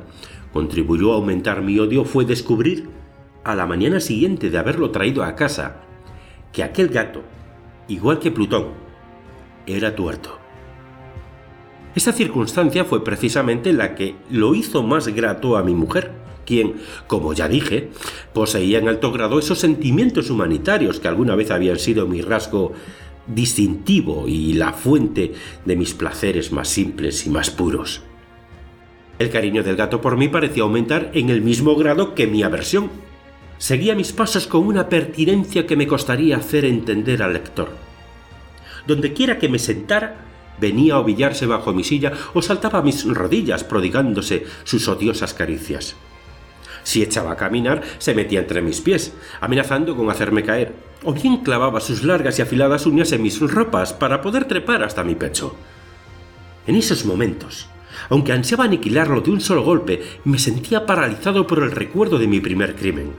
contribuyó 0.52 1.12
a 1.12 1.18
aumentar 1.18 1.62
mi 1.62 1.78
odio 1.78 2.04
fue 2.04 2.26
descubrir, 2.26 2.90
a 3.44 3.54
la 3.54 3.68
mañana 3.68 4.00
siguiente 4.00 4.50
de 4.50 4.58
haberlo 4.58 4.90
traído 4.90 5.24
a 5.24 5.36
casa, 5.36 5.82
que 6.52 6.64
aquel 6.64 6.90
gato, 6.90 7.22
igual 7.88 8.18
que 8.18 8.32
Plutón, 8.32 8.70
era 9.68 9.96
tuerto. 9.96 10.40
Esa 11.96 12.14
circunstancia 12.14 12.86
fue 12.86 13.04
precisamente 13.04 13.74
la 13.74 13.96
que 13.96 14.16
lo 14.30 14.54
hizo 14.54 14.84
más 14.84 15.08
grato 15.08 15.58
a 15.58 15.64
mi 15.64 15.74
mujer, 15.74 16.12
quien, 16.46 16.76
como 17.08 17.34
ya 17.34 17.48
dije, 17.48 17.90
poseía 18.34 18.80
en 18.80 18.88
alto 18.88 19.12
grado 19.12 19.40
esos 19.40 19.60
sentimientos 19.60 20.30
humanitarios 20.30 21.00
que 21.00 21.08
alguna 21.08 21.36
vez 21.36 21.52
habían 21.52 21.80
sido 21.80 22.08
mi 22.08 22.22
rasgo 22.22 22.74
distintivo 23.28 24.28
y 24.28 24.54
la 24.54 24.74
fuente 24.74 25.34
de 25.66 25.76
mis 25.76 25.94
placeres 25.94 26.52
más 26.52 26.68
simples 26.68 27.26
y 27.26 27.30
más 27.30 27.50
puros. 27.50 28.02
El 29.20 29.30
cariño 29.30 29.64
del 29.64 29.76
gato 29.76 30.00
por 30.00 30.16
mí 30.16 30.30
parecía 30.30 30.64
aumentar 30.64 31.12
en 31.14 31.30
el 31.30 31.42
mismo 31.42 31.76
grado 31.76 32.16
que 32.16 32.26
mi 32.26 32.42
aversión. 32.42 32.90
Seguía 33.58 33.94
mis 33.94 34.14
pasos 34.14 34.48
con 34.48 34.66
una 34.66 34.88
pertinencia 34.88 35.68
que 35.68 35.76
me 35.76 35.88
costaría 35.88 36.38
hacer 36.38 36.64
entender 36.64 37.22
al 37.22 37.34
lector. 37.34 37.70
Donde 38.88 39.12
quiera 39.12 39.38
que 39.38 39.50
me 39.50 39.60
sentara, 39.60 40.29
venía 40.60 40.96
a 40.96 41.00
ovillarse 41.00 41.46
bajo 41.46 41.74
mi 41.74 41.84
silla 41.84 42.14
o 42.34 42.42
saltaba 42.42 42.80
a 42.80 42.84
mis 42.84 43.06
rodillas 43.06 43.64
prodigándose 43.64 44.46
sus 44.64 44.88
odiosas 44.88 45.34
caricias. 45.34 45.96
Si 46.84 47.04
echaba 47.04 47.34
a 47.34 47.36
caminar, 47.36 47.84
se 47.98 48.16
metía 48.16 48.40
entre 48.40 48.62
mis 48.62 48.82
pies, 48.82 49.14
amenazando 49.42 49.96
con 49.96 50.10
hacerme 50.10 50.44
caer, 50.44 50.74
o 51.04 51.14
bien 51.14 51.38
clavaba 51.38 51.82
sus 51.82 52.04
largas 52.04 52.40
y 52.40 52.42
afiladas 52.42 52.86
uñas 52.86 53.12
en 53.12 53.22
mis 53.22 53.40
ropas 53.40 53.94
para 53.94 54.22
poder 54.22 54.46
trepar 54.46 54.84
hasta 54.84 55.04
mi 55.04 55.16
pecho. 55.16 55.56
En 56.66 56.76
esos 56.76 57.06
momentos, 57.06 57.70
aunque 58.10 58.32
ansiaba 58.32 58.66
aniquilarlo 58.66 59.22
de 59.22 59.32
un 59.32 59.42
solo 59.42 59.64
golpe, 59.64 60.02
me 60.24 60.40
sentía 60.40 60.86
paralizado 60.86 61.48
por 61.48 61.64
el 61.64 61.72
recuerdo 61.72 62.18
de 62.18 62.28
mi 62.28 62.40
primer 62.40 62.76
crimen. 62.76 63.14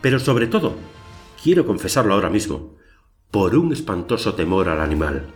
Pero 0.00 0.18
sobre 0.18 0.46
todo, 0.46 0.74
quiero 1.42 1.66
confesarlo 1.66 2.14
ahora 2.14 2.30
mismo, 2.30 2.76
por 3.30 3.56
un 3.56 3.72
espantoso 3.72 4.34
temor 4.34 4.68
al 4.68 4.80
animal. 4.80 5.26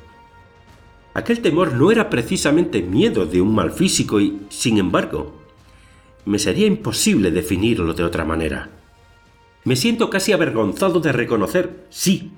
Aquel 1.16 1.40
temor 1.40 1.72
no 1.72 1.90
era 1.90 2.10
precisamente 2.10 2.82
miedo 2.82 3.24
de 3.24 3.40
un 3.40 3.54
mal 3.54 3.72
físico 3.72 4.20
y, 4.20 4.38
sin 4.50 4.76
embargo, 4.76 5.32
me 6.26 6.38
sería 6.38 6.66
imposible 6.66 7.30
definirlo 7.30 7.94
de 7.94 8.04
otra 8.04 8.26
manera. 8.26 8.68
Me 9.64 9.76
siento 9.76 10.10
casi 10.10 10.34
avergonzado 10.34 11.00
de 11.00 11.12
reconocer, 11.12 11.86
sí, 11.88 12.32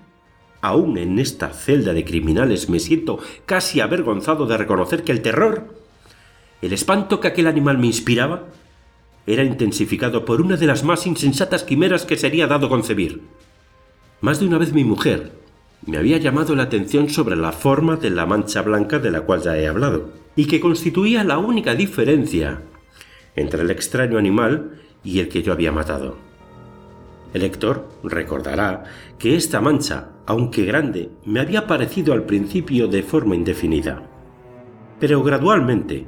aún 0.60 0.96
en 0.96 1.18
esta 1.18 1.48
celda 1.48 1.92
de 1.92 2.04
criminales 2.04 2.68
me 2.68 2.78
siento 2.78 3.18
casi 3.46 3.80
avergonzado 3.80 4.46
de 4.46 4.56
reconocer 4.56 5.02
que 5.02 5.10
el 5.10 5.22
terror, 5.22 5.74
el 6.62 6.72
espanto 6.72 7.18
que 7.18 7.26
aquel 7.26 7.48
animal 7.48 7.78
me 7.78 7.88
inspiraba, 7.88 8.44
era 9.26 9.42
intensificado 9.42 10.24
por 10.24 10.40
una 10.40 10.56
de 10.56 10.68
las 10.68 10.84
más 10.84 11.04
insensatas 11.04 11.64
quimeras 11.64 12.04
que 12.04 12.16
sería 12.16 12.46
dado 12.46 12.68
concebir. 12.68 13.22
Más 14.20 14.38
de 14.38 14.46
una 14.46 14.58
vez 14.58 14.72
mi 14.72 14.84
mujer 14.84 15.37
me 15.88 15.96
había 15.96 16.18
llamado 16.18 16.54
la 16.54 16.64
atención 16.64 17.08
sobre 17.08 17.34
la 17.34 17.50
forma 17.50 17.96
de 17.96 18.10
la 18.10 18.26
mancha 18.26 18.60
blanca 18.60 18.98
de 18.98 19.10
la 19.10 19.22
cual 19.22 19.40
ya 19.40 19.56
he 19.56 19.66
hablado, 19.66 20.10
y 20.36 20.44
que 20.44 20.60
constituía 20.60 21.24
la 21.24 21.38
única 21.38 21.74
diferencia 21.74 22.60
entre 23.34 23.62
el 23.62 23.70
extraño 23.70 24.18
animal 24.18 24.82
y 25.02 25.20
el 25.20 25.30
que 25.30 25.42
yo 25.42 25.50
había 25.50 25.72
matado. 25.72 26.18
El 27.32 27.40
lector 27.40 27.88
recordará 28.04 28.84
que 29.18 29.34
esta 29.34 29.62
mancha, 29.62 30.10
aunque 30.26 30.66
grande, 30.66 31.08
me 31.24 31.40
había 31.40 31.66
parecido 31.66 32.12
al 32.12 32.24
principio 32.24 32.86
de 32.88 33.02
forma 33.02 33.34
indefinida. 33.34 34.02
Pero 35.00 35.22
gradualmente, 35.22 36.04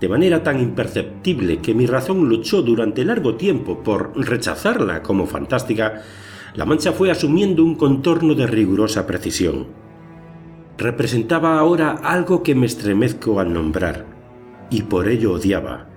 de 0.00 0.08
manera 0.08 0.42
tan 0.42 0.60
imperceptible 0.60 1.60
que 1.60 1.72
mi 1.72 1.86
razón 1.86 2.28
luchó 2.28 2.60
durante 2.60 3.06
largo 3.06 3.36
tiempo 3.36 3.82
por 3.82 4.12
rechazarla 4.14 5.02
como 5.02 5.26
fantástica, 5.26 6.02
la 6.54 6.64
mancha 6.64 6.92
fue 6.92 7.10
asumiendo 7.10 7.64
un 7.64 7.74
contorno 7.74 8.34
de 8.34 8.46
rigurosa 8.46 9.06
precisión. 9.06 9.66
Representaba 10.78 11.58
ahora 11.58 11.92
algo 11.92 12.42
que 12.42 12.54
me 12.54 12.66
estremezco 12.66 13.40
al 13.40 13.52
nombrar, 13.52 14.06
y 14.70 14.82
por 14.82 15.08
ello 15.08 15.32
odiaba, 15.32 15.88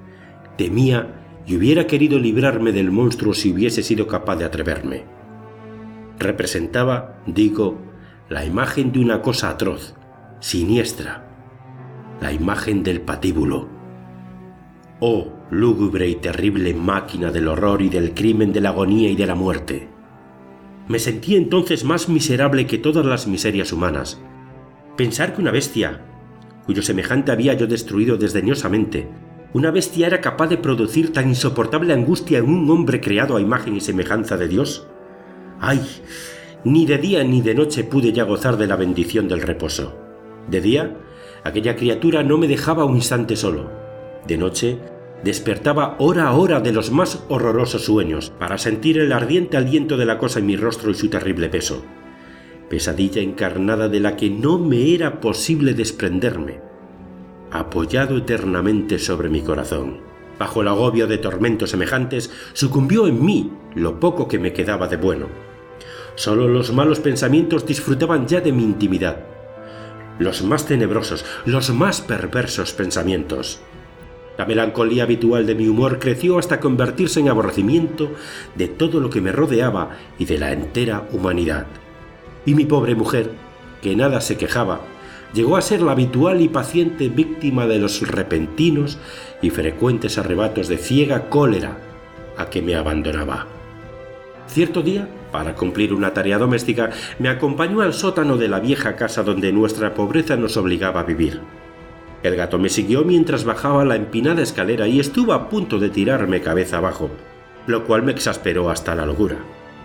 temía 0.58 1.42
y 1.46 1.56
hubiera 1.56 1.86
querido 1.88 2.20
librarme 2.20 2.72
del 2.72 2.92
monstruo 2.92 3.34
si 3.34 3.54
hubiese 3.54 3.84
sido 3.84 4.08
capaz 4.08 4.38
de 4.38 4.46
atreverme. 4.46 5.06
Representaba, 6.20 7.22
digo, 7.28 7.78
la 8.28 8.44
imagen 8.44 8.92
de 8.92 9.00
una 9.00 9.22
cosa 9.22 9.52
atroz, 9.52 9.96
siniestra, 10.40 11.24
la 12.20 12.34
imagen 12.34 12.82
del 12.82 13.02
patíbulo. 13.02 13.70
Oh, 15.00 15.28
lúgubre 15.52 16.10
y 16.10 16.16
terrible 16.16 16.74
máquina 16.74 17.32
del 17.32 17.48
horror 17.48 17.84
y 17.84 17.90
del 17.90 18.16
crimen, 18.16 18.52
de 18.52 18.62
la 18.62 18.70
agonía 18.70 19.10
y 19.10 19.16
de 19.16 19.28
la 19.28 19.36
muerte. 19.36 19.97
Me 20.88 21.00
sentí 21.00 21.36
entonces 21.36 21.84
más 21.84 22.08
miserable 22.08 22.66
que 22.66 22.78
todas 22.78 23.06
las 23.06 23.28
miserias 23.28 23.74
humanas. 23.74 24.22
Pensar 24.96 25.34
que 25.34 25.42
una 25.42 25.52
bestia, 25.52 26.02
cuyo 26.66 26.82
semejante 26.82 27.32
había 27.32 27.54
yo 27.54 27.68
destruido 27.68 28.18
desdeñosamente, 28.18 29.08
una 29.54 29.72
bestia 29.72 30.08
era 30.08 30.22
capaz 30.22 30.48
de 30.48 30.58
producir 30.58 31.12
tan 31.12 31.30
insoportable 31.30 31.94
angustia 31.94 32.40
en 32.40 32.46
un 32.46 32.70
hombre 32.70 33.02
creado 33.02 33.36
a 33.36 33.42
imagen 33.42 33.76
y 33.76 33.82
semejanza 33.82 34.38
de 34.38 34.48
Dios? 34.48 34.88
¡Ay! 35.60 35.82
Ni 36.64 36.86
de 36.86 36.98
día 36.98 37.24
ni 37.24 37.42
de 37.42 37.56
noche 37.56 37.84
pude 37.84 38.12
ya 38.14 38.24
gozar 38.24 38.58
de 38.58 38.68
la 38.68 38.76
bendición 38.76 39.28
del 39.28 39.42
reposo. 39.42 39.98
De 40.50 40.62
día, 40.62 40.98
aquella 41.44 41.76
criatura 41.76 42.24
no 42.24 42.38
me 42.38 42.48
dejaba 42.48 42.86
un 42.86 42.96
instante 42.96 43.36
solo. 43.36 43.72
De 44.28 44.38
noche, 44.38 44.80
despertaba 45.24 45.96
hora 46.00 46.28
a 46.28 46.34
hora 46.34 46.60
de 46.60 46.72
los 46.72 46.92
más 46.92 47.24
horrorosos 47.28 47.86
sueños 47.86 48.32
para 48.40 48.58
sentir 48.58 49.00
el 49.00 49.12
ardiente 49.12 49.58
aliento 49.58 49.98
de 49.98 50.06
la 50.06 50.18
cosa 50.18 50.40
en 50.40 50.46
mi 50.46 50.56
rostro 50.56 50.92
y 50.92 50.96
su 50.96 51.10
terrible 51.10 51.50
peso. 51.50 51.84
Pesadilla 52.70 53.22
encarnada 53.22 53.90
de 53.90 54.00
la 54.00 54.16
que 54.16 54.30
no 54.30 54.60
me 54.60 54.94
era 54.94 55.20
posible 55.20 55.74
desprenderme 55.74 56.68
apoyado 57.52 58.18
eternamente 58.18 59.00
sobre 59.00 59.30
mi 59.30 59.42
corazón. 59.42 60.00
Bajo 60.40 60.62
el 60.62 60.68
agobio 60.68 61.08
de 61.08 61.18
tormentos 61.18 61.72
semejantes, 61.72 62.32
sucumbió 62.54 63.08
en 63.08 63.24
mí 63.24 63.52
lo 63.76 64.00
poco 64.00 64.28
que 64.28 64.40
me 64.40 64.54
quedaba 64.54 64.88
de 64.88 64.98
bueno. 64.98 65.28
Solo 66.16 66.48
los 66.48 66.74
malos 66.74 67.00
pensamientos 67.00 67.66
disfrutaban 67.66 68.28
ya 68.28 68.42
de 68.42 68.52
mi 68.52 68.64
intimidad. 68.64 69.26
Los 70.20 70.44
más 70.44 70.66
tenebrosos, 70.66 71.26
los 71.46 71.70
más 71.72 72.02
perversos 72.02 72.74
pensamientos. 72.74 73.62
La 74.38 74.46
melancolía 74.46 75.04
habitual 75.04 75.48
de 75.48 75.56
mi 75.56 75.68
humor 75.68 75.98
creció 76.00 76.38
hasta 76.38 76.60
convertirse 76.60 77.20
en 77.20 77.30
aborrecimiento 77.30 78.12
de 78.56 78.68
todo 78.68 79.00
lo 79.00 79.10
que 79.10 79.22
me 79.22 79.32
rodeaba 79.32 79.98
y 80.20 80.26
de 80.26 80.38
la 80.38 80.52
entera 80.52 81.08
humanidad. 81.12 81.66
Y 82.46 82.54
mi 82.54 82.66
pobre 82.66 82.94
mujer, 82.94 83.32
que 83.82 83.96
nada 83.96 84.22
se 84.22 84.38
quejaba, 84.38 84.82
llegó 85.34 85.58
a 85.58 85.62
ser 85.62 85.82
la 85.82 85.94
habitual 85.94 86.42
y 86.42 86.50
paciente 86.50 87.10
víctima 87.10 87.66
de 87.66 87.80
los 87.80 88.08
repentinos 88.08 89.00
y 89.42 89.50
frecuentes 89.50 90.18
arrebatos 90.18 90.68
de 90.68 90.78
ciega 90.78 91.30
cólera 91.30 91.80
a 92.38 92.50
que 92.50 92.62
me 92.62 92.76
abandonaba. 92.76 93.48
Cierto 94.48 94.82
día, 94.82 95.10
para 95.32 95.56
cumplir 95.56 95.94
una 95.94 96.14
tarea 96.14 96.38
doméstica, 96.38 96.92
me 97.20 97.30
acompañó 97.30 97.82
al 97.82 97.94
sótano 97.94 98.38
de 98.38 98.48
la 98.48 98.60
vieja 98.60 98.96
casa 98.96 99.24
donde 99.24 99.52
nuestra 99.52 99.94
pobreza 99.94 100.38
nos 100.38 100.56
obligaba 100.58 101.02
a 101.02 101.04
vivir. 101.04 101.42
El 102.24 102.36
gato 102.36 102.58
me 102.58 102.70
siguió 102.70 103.04
mientras 103.04 103.46
bajaba 103.46 103.86
la 103.86 103.96
empinada 103.96 104.42
escalera 104.42 104.88
y 104.88 105.00
estuvo 105.00 105.34
a 105.34 105.50
punto 105.50 105.80
de 105.80 105.90
tirarme 105.90 106.42
cabeza 106.42 106.78
abajo, 106.78 107.10
lo 107.68 107.86
cual 107.86 108.04
me 108.04 108.12
exasperó 108.12 108.70
hasta 108.70 108.96
la 108.96 109.06
locura. 109.06 109.38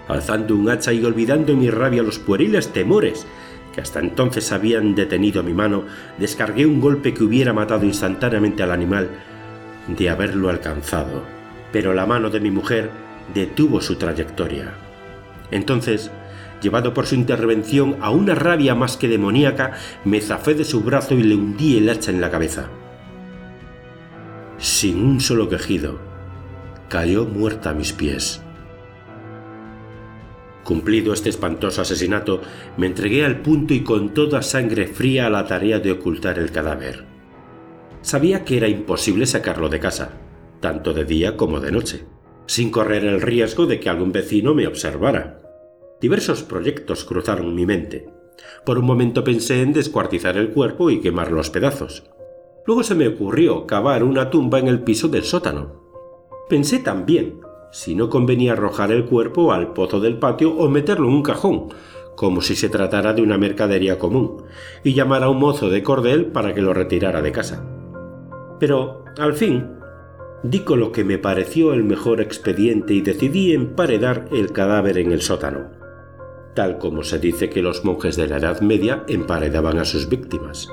Alzando 0.09 0.57
un 0.57 0.69
hacha 0.69 0.93
y 0.93 1.05
olvidando 1.05 1.53
en 1.53 1.61
mi 1.61 1.71
rabia 1.71 2.03
los 2.03 2.19
pueriles 2.19 2.73
temores 2.73 3.27
que 3.73 3.81
hasta 3.81 4.01
entonces 4.01 4.53
habían 4.53 4.95
detenido 4.95 5.43
mi 5.43 5.55
mano, 5.55 5.85
descargué 6.19 6.67
un 6.67 6.81
golpe 6.81 7.15
que 7.15 7.25
hubiera 7.25 7.53
matado 7.53 7.85
instantáneamente 7.85 8.63
al 8.63 8.71
animal 8.71 9.09
de 9.89 10.11
haberlo 10.11 10.51
alcanzado. 10.51 11.23
Pero 11.73 11.95
la 11.95 12.07
mano 12.07 12.31
de 12.31 12.41
mi 12.41 12.51
mujer 12.51 12.91
detuvo 13.35 13.81
su 13.81 13.97
trayectoria. 13.97 14.75
Entonces, 15.51 16.11
llevado 16.63 16.95
por 16.95 17.07
su 17.07 17.15
intervención 17.15 17.97
a 18.01 18.11
una 18.11 18.35
rabia 18.35 18.75
más 18.75 18.97
que 18.97 19.09
demoníaca, 19.09 19.73
me 20.05 20.21
zafé 20.21 20.55
de 20.55 20.65
su 20.65 20.83
brazo 20.83 21.15
y 21.15 21.23
le 21.23 21.35
hundí 21.35 21.77
el 21.77 21.89
hacha 21.91 22.11
en 22.11 22.21
la 22.21 22.31
cabeza. 22.31 22.71
Sin 24.59 25.05
un 25.05 25.21
solo 25.21 25.49
quejido, 25.49 25.99
cayó 26.89 27.25
muerta 27.25 27.71
a 27.71 27.75
mis 27.75 27.93
pies. 27.93 28.43
Cumplido 30.63 31.13
este 31.13 31.29
espantoso 31.29 31.83
asesinato, 31.83 32.41
me 32.77 32.87
entregué 32.87 33.25
al 33.25 33.41
punto 33.41 33.75
y 33.75 33.83
con 33.83 34.15
toda 34.15 34.43
sangre 34.43 34.87
fría 34.87 35.27
a 35.27 35.31
la 35.31 35.47
tarea 35.47 35.81
de 35.81 35.91
ocultar 35.91 36.39
el 36.39 36.53
cadáver. 36.53 37.05
Sabía 38.03 38.45
que 38.45 38.57
era 38.57 38.69
imposible 38.69 39.27
sacarlo 39.27 39.69
de 39.69 39.81
casa, 39.81 40.13
tanto 40.61 40.93
de 40.93 41.05
día 41.05 41.37
como 41.37 41.59
de 41.59 41.73
noche, 41.73 42.05
sin 42.47 42.71
correr 42.71 43.05
el 43.05 43.21
riesgo 43.21 43.67
de 43.67 43.81
que 43.81 43.89
algún 43.89 44.13
vecino 44.13 44.55
me 44.55 44.69
observara. 44.69 45.41
Diversos 46.03 46.43
proyectos 46.43 47.05
cruzaron 47.05 47.55
mi 47.55 47.65
mente. 47.65 48.09
Por 48.67 48.77
un 48.77 48.85
momento 48.85 49.23
pensé 49.23 49.63
en 49.63 49.73
descuartizar 49.73 50.37
el 50.37 50.51
cuerpo 50.51 50.91
y 50.91 51.01
quemar 51.01 51.31
los 51.31 51.49
pedazos. 51.49 52.03
Luego 52.67 52.83
se 52.83 52.97
me 52.97 53.07
ocurrió 53.07 53.69
cavar 53.69 54.03
una 54.03 54.29
tumba 54.29 54.59
en 54.59 54.67
el 54.67 54.81
piso 54.81 55.07
del 55.07 55.23
sótano. 55.23 55.81
Pensé 56.49 56.81
también 56.81 57.41
si 57.71 57.95
no 57.95 58.11
convenía 58.11 58.55
arrojar 58.55 58.91
el 58.91 59.05
cuerpo 59.05 59.53
al 59.53 59.75
pozo 59.75 60.01
del 60.01 60.19
patio 60.19 60.53
o 60.57 60.69
meterlo 60.69 61.07
en 61.07 61.15
un 61.15 61.23
cajón, 61.23 61.69
como 62.17 62.41
si 62.41 62.57
se 62.57 62.69
tratara 62.69 63.13
de 63.13 63.23
una 63.23 63.39
mercadería 63.39 64.01
común, 64.01 64.43
y 64.83 64.95
llamar 64.95 65.23
a 65.23 65.29
un 65.29 65.39
mozo 65.39 65.71
de 65.71 65.85
cordel 65.85 66.27
para 66.27 66.53
que 66.53 66.63
lo 66.63 66.75
retirara 66.75 67.23
de 67.23 67.31
casa. 67.31 67.65
Pero, 68.59 69.05
al 69.19 69.35
fin, 69.35 69.71
di 70.43 70.61
con 70.61 70.81
lo 70.81 70.91
que 70.91 71.05
me 71.05 71.19
pareció 71.19 71.73
el 71.73 71.85
mejor 71.85 72.21
expediente 72.21 72.93
y 72.93 73.03
decidí 73.03 73.55
emparedar 73.55 74.29
el 74.33 74.51
cadáver 74.51 74.99
en 74.99 75.13
el 75.13 75.23
sótano, 75.23 75.82
tal 76.55 76.79
como 76.79 77.03
se 77.03 77.19
dice 77.19 77.51
que 77.51 77.63
los 77.63 77.85
monjes 77.85 78.17
de 78.17 78.29
la 78.29 78.37
Edad 78.39 78.61
Media 78.61 79.05
emparedaban 79.09 79.79
a 79.79 79.85
sus 79.85 80.09
víctimas. 80.09 80.69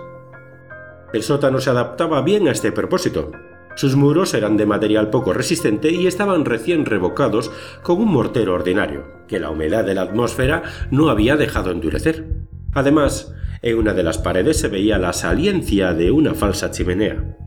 El 1.14 1.24
sótano 1.24 1.60
se 1.60 1.70
adaptaba 1.70 2.22
bien 2.22 2.48
a 2.48 2.52
este 2.52 2.72
propósito, 2.72 3.32
sus 3.80 3.96
muros 3.96 4.34
eran 4.34 4.58
de 4.58 4.66
material 4.66 5.10
poco 5.10 5.32
resistente 5.32 5.90
y 5.90 6.06
estaban 6.06 6.44
recién 6.44 6.86
revocados 6.86 7.50
con 7.82 8.02
un 8.02 8.10
mortero 8.10 8.54
ordinario, 8.54 9.06
que 9.26 9.40
la 9.40 9.52
humedad 9.52 9.86
de 9.86 9.96
la 9.96 10.02
atmósfera 10.02 10.64
no 10.92 11.10
había 11.10 11.38
dejado 11.38 11.72
endurecer. 11.72 12.28
Además, 12.74 13.34
En 13.62 13.78
una 13.78 13.94
de 13.94 14.04
las 14.04 14.18
paredes 14.18 14.58
se 14.58 14.70
veía 14.70 14.98
la 14.98 15.12
saliencia 15.12 15.94
de 15.94 16.12
una 16.12 16.34
falsa 16.34 16.72
chimenea, 16.72 17.38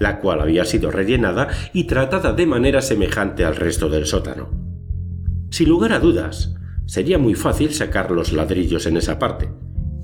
la 0.00 0.18
cual 0.18 0.40
había 0.40 0.64
sido 0.64 0.90
rellenada 0.90 1.48
y 1.74 1.84
tratada 1.84 2.32
de 2.32 2.46
manera 2.46 2.80
semejante 2.80 3.44
al 3.44 3.56
resto 3.56 3.90
del 3.90 4.06
sótano. 4.06 4.48
Sin 5.50 5.68
lugar 5.68 5.92
a 5.92 6.00
dudas, 6.00 6.54
sería 6.88 7.18
muy 7.18 7.34
fácil 7.34 7.72
sacar 7.72 8.10
los 8.10 8.32
ladrillos 8.32 8.86
en 8.86 8.96
esa 8.96 9.18
parte, 9.18 9.50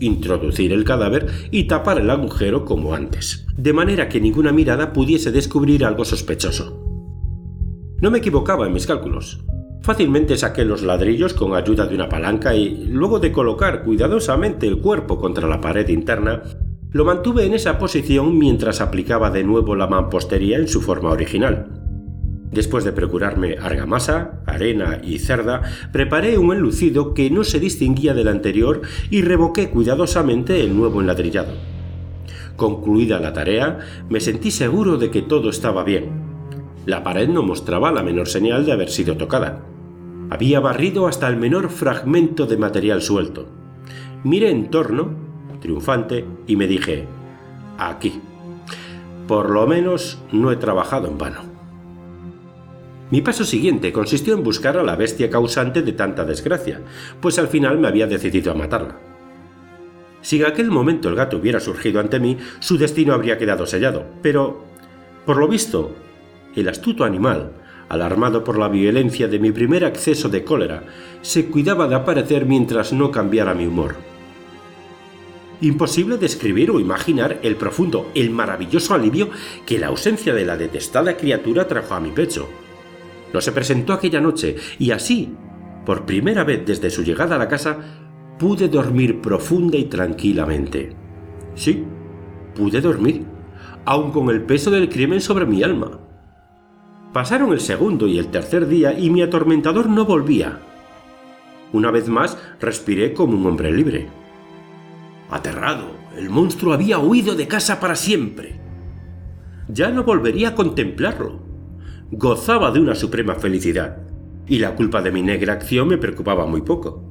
introducir 0.00 0.70
el 0.70 0.84
cadáver 0.84 1.26
y 1.50 1.64
tapar 1.64 1.98
el 1.98 2.10
agujero 2.10 2.66
como 2.66 2.94
antes, 2.94 3.46
de 3.56 3.72
manera 3.72 4.08
que 4.10 4.20
ninguna 4.20 4.52
mirada 4.52 4.92
pudiese 4.92 5.32
descubrir 5.32 5.84
algo 5.84 6.04
sospechoso. 6.04 6.84
No 8.00 8.10
me 8.10 8.18
equivocaba 8.18 8.66
en 8.66 8.74
mis 8.74 8.86
cálculos. 8.86 9.42
Fácilmente 9.80 10.36
saqué 10.36 10.64
los 10.64 10.82
ladrillos 10.82 11.32
con 11.32 11.54
ayuda 11.54 11.86
de 11.86 11.94
una 11.94 12.08
palanca 12.08 12.54
y, 12.54 12.86
luego 12.86 13.18
de 13.18 13.32
colocar 13.32 13.82
cuidadosamente 13.82 14.66
el 14.66 14.78
cuerpo 14.78 15.18
contra 15.18 15.48
la 15.48 15.62
pared 15.62 15.88
interna, 15.88 16.42
lo 16.90 17.06
mantuve 17.06 17.46
en 17.46 17.54
esa 17.54 17.78
posición 17.78 18.38
mientras 18.38 18.82
aplicaba 18.82 19.30
de 19.30 19.42
nuevo 19.42 19.74
la 19.74 19.86
mampostería 19.86 20.58
en 20.58 20.68
su 20.68 20.82
forma 20.82 21.10
original. 21.10 21.83
Después 22.54 22.84
de 22.84 22.92
procurarme 22.92 23.56
argamasa, 23.60 24.40
arena 24.46 25.00
y 25.02 25.18
cerda, 25.18 25.62
preparé 25.92 26.38
un 26.38 26.54
enlucido 26.54 27.12
que 27.12 27.28
no 27.28 27.42
se 27.42 27.58
distinguía 27.58 28.14
del 28.14 28.28
anterior 28.28 28.82
y 29.10 29.22
revoqué 29.22 29.70
cuidadosamente 29.70 30.60
el 30.60 30.76
nuevo 30.76 31.00
enladrillado. 31.00 31.52
Concluida 32.54 33.18
la 33.18 33.32
tarea, 33.32 33.80
me 34.08 34.20
sentí 34.20 34.52
seguro 34.52 34.98
de 34.98 35.10
que 35.10 35.20
todo 35.20 35.50
estaba 35.50 35.82
bien. 35.82 36.12
La 36.86 37.02
pared 37.02 37.28
no 37.28 37.42
mostraba 37.42 37.90
la 37.90 38.04
menor 38.04 38.28
señal 38.28 38.64
de 38.64 38.70
haber 38.70 38.88
sido 38.88 39.16
tocada. 39.16 39.64
Había 40.30 40.60
barrido 40.60 41.08
hasta 41.08 41.26
el 41.26 41.36
menor 41.36 41.70
fragmento 41.70 42.46
de 42.46 42.56
material 42.56 43.02
suelto. 43.02 43.48
Miré 44.22 44.50
en 44.50 44.70
torno, 44.70 45.10
triunfante, 45.60 46.24
y 46.46 46.54
me 46.54 46.68
dije, 46.68 47.06
aquí. 47.78 48.20
Por 49.26 49.50
lo 49.50 49.66
menos 49.66 50.22
no 50.30 50.52
he 50.52 50.56
trabajado 50.56 51.08
en 51.08 51.18
vano. 51.18 51.53
Mi 53.10 53.20
paso 53.20 53.44
siguiente 53.44 53.92
consistió 53.92 54.34
en 54.34 54.42
buscar 54.42 54.76
a 54.76 54.82
la 54.82 54.96
bestia 54.96 55.28
causante 55.28 55.82
de 55.82 55.92
tanta 55.92 56.24
desgracia, 56.24 56.80
pues 57.20 57.38
al 57.38 57.48
final 57.48 57.78
me 57.78 57.88
había 57.88 58.06
decidido 58.06 58.50
a 58.52 58.54
matarla. 58.54 58.98
Si 60.22 60.40
en 60.40 60.46
aquel 60.46 60.70
momento 60.70 61.10
el 61.10 61.14
gato 61.14 61.36
hubiera 61.36 61.60
surgido 61.60 62.00
ante 62.00 62.18
mí, 62.18 62.38
su 62.60 62.78
destino 62.78 63.12
habría 63.12 63.36
quedado 63.36 63.66
sellado, 63.66 64.06
pero, 64.22 64.64
por 65.26 65.36
lo 65.36 65.46
visto, 65.48 65.94
el 66.56 66.66
astuto 66.66 67.04
animal, 67.04 67.52
alarmado 67.90 68.42
por 68.42 68.58
la 68.58 68.68
violencia 68.68 69.28
de 69.28 69.38
mi 69.38 69.52
primer 69.52 69.84
acceso 69.84 70.30
de 70.30 70.42
cólera, 70.42 70.84
se 71.20 71.46
cuidaba 71.46 71.88
de 71.88 71.96
aparecer 71.96 72.46
mientras 72.46 72.94
no 72.94 73.10
cambiara 73.10 73.52
mi 73.52 73.66
humor. 73.66 73.96
Imposible 75.60 76.16
describir 76.16 76.70
o 76.70 76.80
imaginar 76.80 77.38
el 77.42 77.56
profundo, 77.56 78.10
el 78.14 78.30
maravilloso 78.30 78.94
alivio 78.94 79.28
que 79.66 79.78
la 79.78 79.88
ausencia 79.88 80.34
de 80.34 80.46
la 80.46 80.56
detestada 80.56 81.18
criatura 81.18 81.68
trajo 81.68 81.94
a 81.94 82.00
mi 82.00 82.10
pecho. 82.10 82.48
No 83.34 83.40
se 83.40 83.50
presentó 83.50 83.92
aquella 83.92 84.20
noche 84.20 84.54
y 84.78 84.92
así, 84.92 85.34
por 85.84 86.06
primera 86.06 86.44
vez 86.44 86.64
desde 86.64 86.88
su 86.88 87.02
llegada 87.02 87.34
a 87.34 87.38
la 87.38 87.48
casa, 87.48 87.76
pude 88.38 88.68
dormir 88.68 89.20
profunda 89.20 89.76
y 89.76 89.86
tranquilamente. 89.86 90.94
Sí, 91.56 91.84
pude 92.54 92.80
dormir, 92.80 93.24
aun 93.84 94.12
con 94.12 94.30
el 94.30 94.42
peso 94.42 94.70
del 94.70 94.88
crimen 94.88 95.20
sobre 95.20 95.46
mi 95.46 95.64
alma. 95.64 95.98
Pasaron 97.12 97.52
el 97.52 97.58
segundo 97.58 98.06
y 98.06 98.18
el 98.18 98.28
tercer 98.28 98.68
día 98.68 98.96
y 98.96 99.10
mi 99.10 99.20
atormentador 99.20 99.88
no 99.88 100.04
volvía. 100.04 100.60
Una 101.72 101.90
vez 101.90 102.08
más 102.08 102.38
respiré 102.60 103.14
como 103.14 103.36
un 103.36 103.44
hombre 103.48 103.72
libre. 103.72 104.06
Aterrado, 105.28 105.86
el 106.16 106.30
monstruo 106.30 106.72
había 106.72 107.00
huido 107.00 107.34
de 107.34 107.48
casa 107.48 107.80
para 107.80 107.96
siempre. 107.96 108.60
Ya 109.66 109.90
no 109.90 110.04
volvería 110.04 110.50
a 110.50 110.54
contemplarlo 110.54 111.53
gozaba 112.16 112.70
de 112.70 112.80
una 112.80 112.94
suprema 112.94 113.34
felicidad, 113.34 113.98
y 114.46 114.58
la 114.58 114.74
culpa 114.74 115.02
de 115.02 115.10
mi 115.10 115.22
negra 115.22 115.54
acción 115.54 115.88
me 115.88 115.98
preocupaba 115.98 116.46
muy 116.46 116.62
poco. 116.62 117.02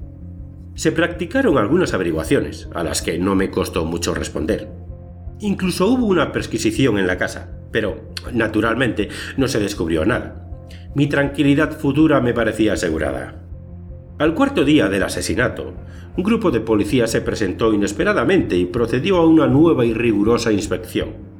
Se 0.75 0.91
practicaron 0.91 1.57
algunas 1.57 1.93
averiguaciones, 1.93 2.69
a 2.73 2.83
las 2.83 3.01
que 3.01 3.19
no 3.19 3.35
me 3.35 3.51
costó 3.51 3.85
mucho 3.85 4.13
responder. 4.13 4.71
Incluso 5.39 5.87
hubo 5.87 6.05
una 6.05 6.31
perquisición 6.31 6.97
en 6.97 7.07
la 7.07 7.17
casa, 7.17 7.51
pero, 7.71 8.11
naturalmente, 8.31 9.09
no 9.35 9.47
se 9.47 9.59
descubrió 9.59 10.05
nada. 10.05 10.47
Mi 10.95 11.07
tranquilidad 11.07 11.77
futura 11.77 12.21
me 12.21 12.33
parecía 12.33 12.73
asegurada. 12.73 13.43
Al 14.19 14.33
cuarto 14.35 14.63
día 14.63 14.87
del 14.87 15.03
asesinato, 15.03 15.73
un 16.15 16.23
grupo 16.23 16.49
de 16.49 16.61
policías 16.61 17.11
se 17.11 17.21
presentó 17.21 17.73
inesperadamente 17.73 18.55
y 18.55 18.65
procedió 18.65 19.17
a 19.17 19.27
una 19.27 19.47
nueva 19.47 19.85
y 19.85 19.93
rigurosa 19.93 20.51
inspección. 20.51 21.32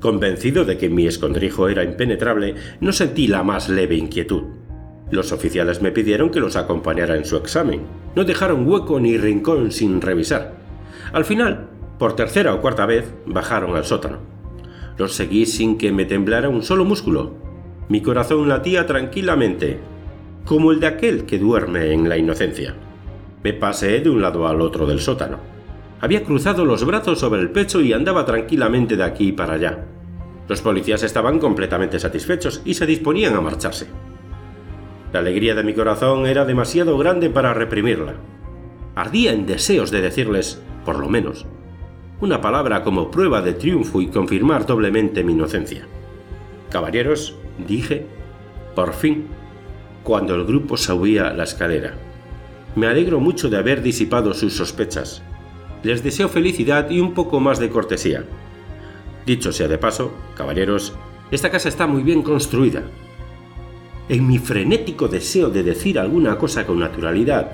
Convencido 0.00 0.64
de 0.64 0.78
que 0.78 0.88
mi 0.88 1.06
escondrijo 1.06 1.68
era 1.68 1.82
impenetrable, 1.82 2.54
no 2.80 2.92
sentí 2.92 3.26
la 3.26 3.42
más 3.42 3.68
leve 3.68 3.96
inquietud. 3.96 4.44
Los 5.10 5.32
oficiales 5.32 5.82
me 5.82 5.90
pidieron 5.90 6.30
que 6.30 6.38
los 6.38 6.54
acompañara 6.54 7.16
en 7.16 7.24
su 7.24 7.36
examen. 7.36 7.82
No 8.14 8.24
dejaron 8.24 8.68
hueco 8.68 9.00
ni 9.00 9.16
rincón 9.16 9.72
sin 9.72 10.00
revisar. 10.00 10.54
Al 11.12 11.24
final, 11.24 11.68
por 11.98 12.14
tercera 12.14 12.54
o 12.54 12.60
cuarta 12.60 12.86
vez, 12.86 13.12
bajaron 13.26 13.74
al 13.74 13.84
sótano. 13.84 14.18
Los 14.98 15.14
seguí 15.14 15.46
sin 15.46 15.78
que 15.78 15.90
me 15.90 16.04
temblara 16.04 16.48
un 16.48 16.62
solo 16.62 16.84
músculo. 16.84 17.34
Mi 17.88 18.02
corazón 18.02 18.48
latía 18.48 18.86
tranquilamente, 18.86 19.78
como 20.44 20.70
el 20.70 20.80
de 20.80 20.86
aquel 20.86 21.24
que 21.24 21.38
duerme 21.38 21.92
en 21.92 22.08
la 22.08 22.18
inocencia. 22.18 22.74
Me 23.42 23.52
pasé 23.52 24.00
de 24.00 24.10
un 24.10 24.20
lado 24.20 24.46
al 24.46 24.60
otro 24.60 24.86
del 24.86 25.00
sótano. 25.00 25.57
Había 26.00 26.22
cruzado 26.22 26.64
los 26.64 26.84
brazos 26.84 27.18
sobre 27.18 27.40
el 27.40 27.50
pecho 27.50 27.80
y 27.80 27.92
andaba 27.92 28.24
tranquilamente 28.24 28.96
de 28.96 29.02
aquí 29.02 29.32
para 29.32 29.54
allá. 29.54 29.84
Los 30.46 30.62
policías 30.62 31.02
estaban 31.02 31.40
completamente 31.40 31.98
satisfechos 31.98 32.62
y 32.64 32.74
se 32.74 32.86
disponían 32.86 33.34
a 33.34 33.40
marcharse. 33.40 33.88
La 35.12 35.18
alegría 35.18 35.54
de 35.54 35.64
mi 35.64 35.74
corazón 35.74 36.26
era 36.26 36.44
demasiado 36.44 36.96
grande 36.98 37.30
para 37.30 37.52
reprimirla. 37.52 38.14
Ardía 38.94 39.32
en 39.32 39.46
deseos 39.46 39.90
de 39.90 40.00
decirles, 40.00 40.62
por 40.84 40.98
lo 41.00 41.08
menos, 41.08 41.46
una 42.20 42.40
palabra 42.40 42.84
como 42.84 43.10
prueba 43.10 43.42
de 43.42 43.54
triunfo 43.54 44.00
y 44.00 44.06
confirmar 44.06 44.66
doblemente 44.66 45.24
mi 45.24 45.32
inocencia. 45.32 45.86
Caballeros, 46.70 47.36
dije, 47.66 48.06
por 48.74 48.92
fin, 48.92 49.26
cuando 50.04 50.36
el 50.36 50.44
grupo 50.44 50.76
subía 50.76 51.32
la 51.32 51.44
escalera. 51.44 51.94
Me 52.76 52.86
alegro 52.86 53.18
mucho 53.18 53.50
de 53.50 53.56
haber 53.56 53.82
disipado 53.82 54.32
sus 54.34 54.56
sospechas 54.56 55.22
les 55.82 56.02
deseo 56.02 56.28
felicidad 56.28 56.90
y 56.90 57.00
un 57.00 57.14
poco 57.14 57.40
más 57.40 57.58
de 57.58 57.70
cortesía. 57.70 58.24
Dicho 59.26 59.52
sea 59.52 59.68
de 59.68 59.78
paso, 59.78 60.12
caballeros, 60.36 60.94
esta 61.30 61.50
casa 61.50 61.68
está 61.68 61.86
muy 61.86 62.02
bien 62.02 62.22
construida. 62.22 62.84
En 64.08 64.26
mi 64.26 64.38
frenético 64.38 65.08
deseo 65.08 65.50
de 65.50 65.62
decir 65.62 65.98
alguna 65.98 66.38
cosa 66.38 66.66
con 66.66 66.78
naturalidad, 66.78 67.52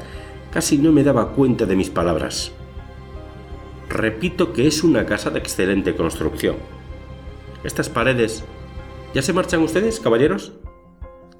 casi 0.53 0.79
no 0.79 0.93
me 0.93 1.03
daba 1.03 1.33
cuenta 1.33 1.67
de 1.67 1.75
mis 1.75 1.91
palabras. 1.91 2.53
Repito 3.89 4.53
que 4.53 4.67
es 4.69 4.85
una 4.85 5.05
casa 5.05 5.31
de 5.31 5.41
excelente 5.41 5.97
construcción. 5.97 6.57
Estas 7.65 7.89
paredes... 7.89 8.45
¿Ya 9.15 9.23
se 9.23 9.33
marchan 9.33 9.63
ustedes, 9.63 10.01
caballeros? 10.01 10.55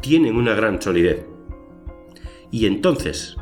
Tienen 0.01 0.37
una 0.37 0.55
gran 0.55 0.81
solidez. 0.81 1.27
Y 2.53 2.67
entonces, 2.67 3.37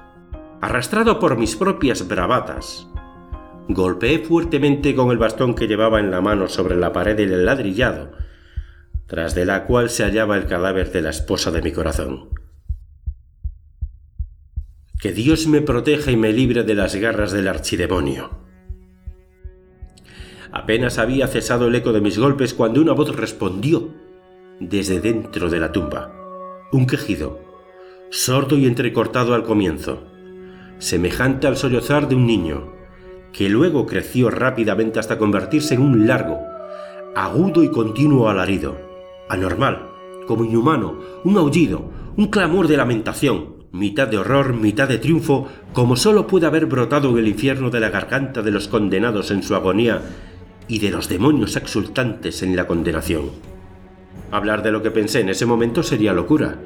arrastrado 0.63 1.19
por 1.19 1.37
mis 1.37 1.55
propias 1.55 2.09
bravatas, 2.09 2.89
Golpeé 3.69 4.19
fuertemente 4.19 4.95
con 4.95 5.11
el 5.11 5.19
bastón 5.19 5.55
que 5.55 5.69
llevaba 5.69 6.01
en 6.01 6.11
la 6.11 6.21
mano 6.21 6.49
sobre 6.49 6.77
la 6.77 6.93
pared 6.93 7.17
del 7.17 7.45
ladrillado, 7.45 8.13
tras 9.07 9.35
de 9.35 9.47
la 9.47 9.65
cual 9.65 9.89
se 9.89 10.05
hallaba 10.05 10.37
el 10.37 10.47
cadáver 10.47 10.91
de 10.91 11.03
la 11.03 11.11
esposa 11.11 11.51
de 11.51 11.63
mi 11.63 11.71
corazón. 11.71 12.31
Que 15.01 15.13
Dios 15.13 15.47
me 15.47 15.61
proteja 15.61 16.11
y 16.11 16.17
me 16.17 16.33
libre 16.33 16.65
de 16.65 16.75
las 16.75 16.95
garras 16.97 17.33
del 17.33 17.49
archidemonio. 17.49 18.31
Apenas 20.53 20.99
había 20.99 21.29
cesado 21.29 21.69
el 21.69 21.75
eco 21.75 21.93
de 21.93 22.01
mis 22.01 22.19
golpes 22.19 22.55
cuando 22.55 22.81
una 22.81 22.93
voz 22.93 23.17
respondió 23.17 23.91
desde 24.61 25.01
dentro 25.01 25.49
de 25.49 25.61
la 25.61 25.73
tumba. 25.73 26.13
Un 26.73 26.87
quejido, 26.87 27.41
sordo 28.11 28.57
y 28.57 28.67
entrecortado 28.67 29.35
al 29.35 29.45
comienzo, 29.45 30.05
semejante 30.79 31.47
al 31.47 31.57
sollozar 31.57 32.09
de 32.09 32.15
un 32.15 32.27
niño, 32.27 32.82
que 33.33 33.49
luego 33.49 33.87
creció 33.87 34.31
rápidamente 34.31 34.99
hasta 34.99 35.19
convertirse 35.19 35.75
en 35.75 35.83
un 35.83 36.07
largo, 36.07 36.41
agudo 37.15 37.63
y 37.63 37.69
continuo 37.69 38.29
alarido, 38.29 38.79
anormal, 39.29 39.89
como 40.27 40.45
inhumano, 40.45 40.99
un 41.25 41.37
aullido, 41.37 41.91
un 42.17 42.27
clamor 42.27 42.69
de 42.69 42.77
lamentación, 42.77 43.63
mitad 43.73 44.07
de 44.09 44.19
horror, 44.19 44.53
mitad 44.53 44.89
de 44.89 44.99
triunfo, 44.99 45.49
como 45.73 45.97
sólo 45.97 46.27
puede 46.27 46.47
haber 46.47 46.67
brotado 46.67 47.11
en 47.11 47.19
el 47.19 47.29
infierno 47.29 47.71
de 47.71 47.81
la 47.81 47.91
garganta 47.91 48.43
de 48.43 48.51
los 48.51 48.69
condenados 48.69 49.31
en 49.31 49.43
su 49.43 49.55
agonía 49.55 50.03
y 50.69 50.79
de 50.79 50.91
los 50.91 51.09
demonios 51.09 51.57
exultantes 51.57 52.43
en 52.43 52.55
la 52.55 52.67
condenación. 52.67 53.31
Hablar 54.31 54.63
de 54.63 54.73
lo 54.73 54.83
que 54.83 54.91
pensé 54.91 55.21
en 55.21 55.31
ese 55.31 55.47
momento 55.47 55.83
sería 55.83 56.13
locura. 56.13 56.59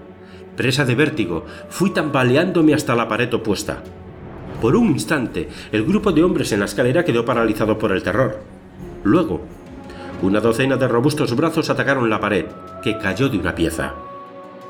Presa 0.56 0.84
de 0.84 0.94
vértigo, 0.94 1.44
fui 1.68 1.90
tambaleándome 1.90 2.74
hasta 2.74 2.94
la 2.94 3.08
pared 3.08 3.32
opuesta. 3.34 3.82
Por 4.60 4.74
un 4.74 4.88
instante, 4.88 5.48
el 5.70 5.84
grupo 5.84 6.12
de 6.12 6.24
hombres 6.24 6.50
en 6.52 6.60
la 6.60 6.66
escalera 6.66 7.04
quedó 7.04 7.24
paralizado 7.24 7.78
por 7.78 7.92
el 7.92 8.02
terror. 8.02 8.40
Luego, 9.04 9.42
una 10.22 10.40
docena 10.40 10.78
de 10.78 10.88
robustos 10.88 11.36
brazos 11.36 11.68
atacaron 11.68 12.08
la 12.08 12.20
pared, 12.20 12.46
que 12.82 12.96
cayó 12.96 13.28
de 13.28 13.38
una 13.38 13.54
pieza. 13.54 13.94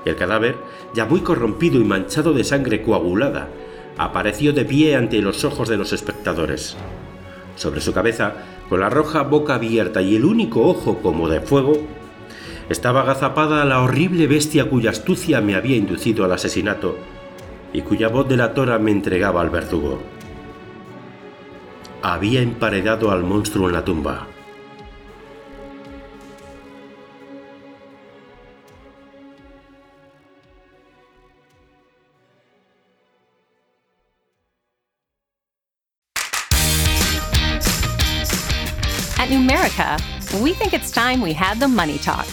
El 0.04 0.16
cadáver, 0.16 0.56
ya 0.92 1.06
muy 1.06 1.20
corrompido 1.20 1.80
y 1.80 1.84
manchado 1.84 2.32
de 2.32 2.42
sangre 2.42 2.82
coagulada, 2.82 3.48
apareció 3.96 4.52
de 4.52 4.64
pie 4.64 4.96
ante 4.96 5.22
los 5.22 5.44
ojos 5.44 5.68
de 5.68 5.76
los 5.76 5.92
espectadores. 5.92 6.76
Sobre 7.54 7.80
su 7.80 7.92
cabeza, 7.92 8.34
con 8.68 8.80
la 8.80 8.90
roja 8.90 9.22
boca 9.22 9.54
abierta 9.54 10.02
y 10.02 10.16
el 10.16 10.24
único 10.24 10.62
ojo 10.62 10.98
como 10.98 11.28
de 11.28 11.40
fuego, 11.40 11.74
estaba 12.68 13.02
agazapada 13.02 13.64
la 13.64 13.80
horrible 13.82 14.26
bestia 14.26 14.68
cuya 14.68 14.90
astucia 14.90 15.40
me 15.40 15.54
había 15.54 15.76
inducido 15.76 16.24
al 16.24 16.32
asesinato 16.32 16.96
y 17.76 17.82
cuya 17.82 18.08
voz 18.08 18.26
delatora 18.26 18.78
me 18.78 18.90
entregaba 18.90 19.42
al 19.42 19.50
verdugo. 19.50 20.00
Había 22.02 22.40
emparedado 22.40 23.10
al 23.10 23.22
monstruo 23.22 23.68
en 23.68 23.74
la 23.74 23.84
tumba. 23.84 24.26
At 39.18 39.28
Numerica, 39.28 40.00
we 40.42 40.54
think 40.54 40.72
it's 40.72 40.90
time 40.90 41.20
we 41.20 41.34
had 41.34 41.60
the 41.60 41.68
money 41.68 41.98
talk. 41.98 42.24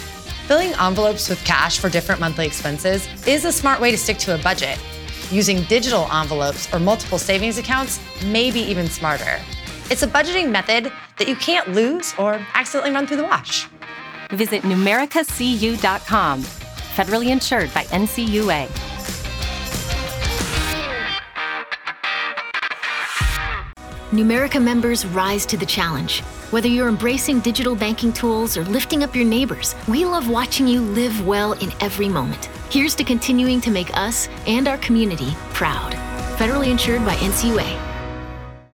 Filling 0.48 0.72
envelopes 0.80 1.28
with 1.28 1.44
cash 1.44 1.78
for 1.78 1.90
different 1.90 2.18
monthly 2.18 2.46
expenses 2.46 3.06
is 3.26 3.44
a 3.44 3.52
smart 3.52 3.78
way 3.78 3.90
to 3.90 3.98
stick 3.98 4.16
to 4.20 4.34
a 4.34 4.38
budget. 4.38 4.78
Using 5.30 5.62
digital 5.64 6.10
envelopes 6.12 6.72
or 6.72 6.78
multiple 6.78 7.18
savings 7.18 7.58
accounts 7.58 8.00
may 8.24 8.50
be 8.50 8.60
even 8.60 8.86
smarter. 8.88 9.40
It's 9.90 10.02
a 10.02 10.06
budgeting 10.06 10.50
method 10.50 10.90
that 11.18 11.28
you 11.28 11.36
can't 11.36 11.72
lose 11.72 12.14
or 12.18 12.44
accidentally 12.54 12.94
run 12.94 13.06
through 13.06 13.18
the 13.18 13.24
wash. 13.24 13.68
Visit 14.30 14.62
numericacu.com. 14.62 16.42
Federally 16.42 17.30
insured 17.30 17.72
by 17.74 17.84
NCUA. 17.84 18.68
Numerica 24.10 24.62
members 24.62 25.04
rise 25.06 25.44
to 25.46 25.56
the 25.56 25.66
challenge. 25.66 26.22
Whether 26.54 26.68
you're 26.68 26.88
embracing 26.88 27.40
digital 27.40 27.74
banking 27.74 28.12
tools 28.12 28.56
or 28.56 28.62
lifting 28.66 29.02
up 29.02 29.16
your 29.16 29.24
neighbors, 29.24 29.74
we 29.88 30.04
love 30.04 30.30
watching 30.30 30.68
you 30.68 30.80
live 30.80 31.26
well 31.26 31.54
in 31.54 31.72
every 31.80 32.08
moment. 32.08 32.44
Here's 32.70 32.94
to 32.94 33.02
continuing 33.02 33.60
to 33.62 33.72
make 33.72 33.92
us 33.96 34.28
and 34.46 34.68
our 34.68 34.78
community 34.78 35.34
proud. 35.52 35.94
Federally 36.38 36.70
insured 36.70 37.04
by 37.04 37.16
NCUA. 37.16 37.83